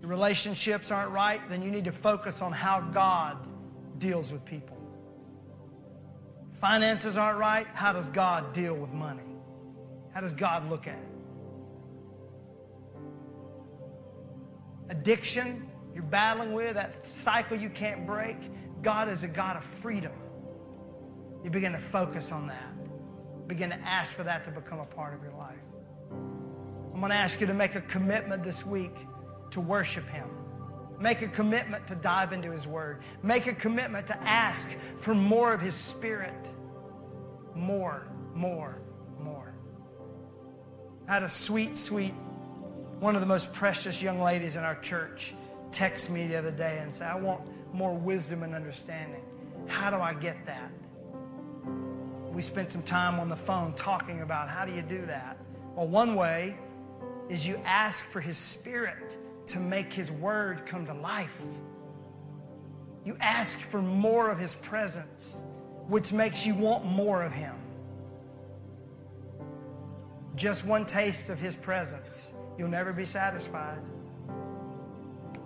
Your 0.06 0.12
relationships 0.12 0.92
aren't 0.92 1.10
right, 1.10 1.40
then 1.50 1.64
you 1.64 1.70
need 1.72 1.86
to 1.86 1.90
focus 1.90 2.40
on 2.40 2.52
how 2.52 2.80
God 2.80 3.38
deals 3.98 4.30
with 4.30 4.44
people. 4.44 4.76
Finances 6.52 7.18
aren't 7.18 7.40
right. 7.40 7.66
How 7.74 7.92
does 7.92 8.08
God 8.08 8.52
deal 8.52 8.76
with 8.76 8.92
money? 8.92 9.24
How 10.14 10.20
does 10.20 10.32
God 10.32 10.70
look 10.70 10.86
at 10.86 10.94
it? 10.94 11.08
Addiction 14.90 15.68
you're 15.92 16.04
battling 16.04 16.52
with, 16.52 16.74
that 16.74 17.04
cycle 17.04 17.56
you 17.56 17.68
can't 17.68 18.06
break. 18.06 18.36
God 18.82 19.08
is 19.08 19.24
a 19.24 19.28
God 19.28 19.56
of 19.56 19.64
freedom. 19.64 20.12
You 21.42 21.50
begin 21.50 21.72
to 21.72 21.80
focus 21.80 22.30
on 22.30 22.46
that. 22.46 23.48
Begin 23.48 23.70
to 23.70 23.78
ask 23.80 24.14
for 24.14 24.22
that 24.22 24.44
to 24.44 24.52
become 24.52 24.78
a 24.78 24.86
part 24.86 25.14
of 25.14 25.22
your 25.24 25.32
life. 25.32 25.58
I'm 26.94 27.00
going 27.00 27.10
to 27.10 27.18
ask 27.18 27.40
you 27.40 27.48
to 27.48 27.54
make 27.54 27.74
a 27.74 27.80
commitment 27.80 28.44
this 28.44 28.64
week 28.64 28.94
to 29.50 29.60
worship 29.60 30.08
Him. 30.08 30.28
Make 30.98 31.22
a 31.22 31.28
commitment 31.28 31.86
to 31.88 31.94
dive 31.94 32.32
into 32.32 32.50
His 32.50 32.66
Word. 32.66 33.02
Make 33.22 33.46
a 33.46 33.54
commitment 33.54 34.06
to 34.08 34.16
ask 34.22 34.70
for 34.96 35.14
more 35.14 35.52
of 35.52 35.60
His 35.60 35.74
Spirit. 35.74 36.52
More, 37.54 38.06
more, 38.34 38.78
more. 39.20 39.54
I 41.08 41.14
had 41.14 41.22
a 41.22 41.28
sweet, 41.28 41.76
sweet, 41.78 42.14
one 43.00 43.14
of 43.14 43.20
the 43.20 43.26
most 43.26 43.52
precious 43.52 44.02
young 44.02 44.20
ladies 44.20 44.56
in 44.56 44.64
our 44.64 44.76
church 44.80 45.34
text 45.70 46.10
me 46.10 46.26
the 46.26 46.36
other 46.36 46.50
day 46.50 46.78
and 46.80 46.92
say, 46.92 47.04
I 47.04 47.16
want 47.16 47.42
more 47.74 47.94
wisdom 47.94 48.42
and 48.42 48.54
understanding. 48.54 49.22
How 49.66 49.90
do 49.90 49.96
I 49.96 50.14
get 50.14 50.46
that? 50.46 50.70
We 52.32 52.40
spent 52.42 52.70
some 52.70 52.82
time 52.82 53.20
on 53.20 53.28
the 53.28 53.36
phone 53.36 53.72
talking 53.74 54.22
about 54.22 54.48
how 54.48 54.64
do 54.64 54.72
you 54.72 54.82
do 54.82 55.04
that? 55.06 55.38
Well, 55.74 55.88
one 55.88 56.14
way 56.14 56.56
is 57.28 57.46
you 57.46 57.60
ask 57.64 58.04
for 58.04 58.20
His 58.20 58.36
Spirit 58.36 59.16
to 59.48 59.58
make 59.58 59.92
His 59.92 60.10
Word 60.10 60.66
come 60.66 60.86
to 60.86 60.94
life. 60.94 61.40
You 63.04 63.16
ask 63.20 63.58
for 63.58 63.80
more 63.80 64.30
of 64.30 64.38
His 64.38 64.54
presence, 64.54 65.42
which 65.88 66.12
makes 66.12 66.44
you 66.44 66.54
want 66.54 66.84
more 66.84 67.22
of 67.22 67.32
Him. 67.32 67.54
Just 70.34 70.66
one 70.66 70.84
taste 70.84 71.30
of 71.30 71.40
His 71.40 71.56
presence, 71.56 72.34
you'll 72.58 72.68
never 72.68 72.92
be 72.92 73.04
satisfied. 73.04 73.78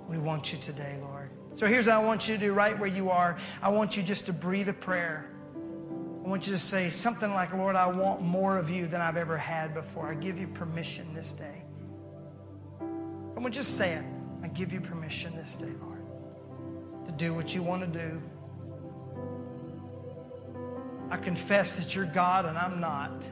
We 0.09 0.19
want 0.19 0.53
you 0.53 0.59
today, 0.59 0.99
Lord. 1.01 1.31
So 1.53 1.67
here's 1.67 1.87
what 1.87 1.97
I 1.97 1.99
want 1.99 2.29
you 2.29 2.35
to 2.35 2.41
do 2.41 2.53
right 2.53 2.79
where 2.79 2.89
you 2.89 3.11
are. 3.11 3.37
I 3.63 3.69
want 3.69 3.97
you 3.97 4.03
just 4.03 4.27
to 4.27 4.33
breathe 4.33 4.69
a 4.69 4.73
prayer. 4.73 5.31
I 6.25 6.29
want 6.29 6.47
you 6.47 6.53
to 6.53 6.59
say 6.59 6.91
something 6.91 7.33
like, 7.33 7.53
Lord, 7.53 7.77
I 7.77 7.87
want 7.87 8.23
more 8.23 8.57
of 8.57 8.71
you 8.71 8.87
than 8.87 9.01
I've 9.01 9.17
ever 9.17 9.37
had 9.37 9.75
before. 9.75 10.09
I 10.11 10.15
give 10.15 10.39
you 10.39 10.47
permission 10.47 11.13
this 11.15 11.33
day. 11.33 11.65
Come 13.41 13.47
on, 13.47 13.53
just 13.53 13.79
say 13.79 13.95
it. 13.95 14.05
I 14.43 14.49
give 14.49 14.71
you 14.71 14.83
permission 14.83 15.35
this 15.35 15.57
day, 15.57 15.73
Lord, 15.81 16.03
to 17.07 17.13
do 17.13 17.33
what 17.33 17.55
you 17.55 17.63
want 17.63 17.81
to 17.91 17.99
do. 17.99 18.21
I 21.09 21.17
confess 21.17 21.77
that 21.77 21.97
you're 21.97 22.05
God 22.05 22.45
and 22.45 22.59
I'm 22.59 22.81
not. 22.81 23.27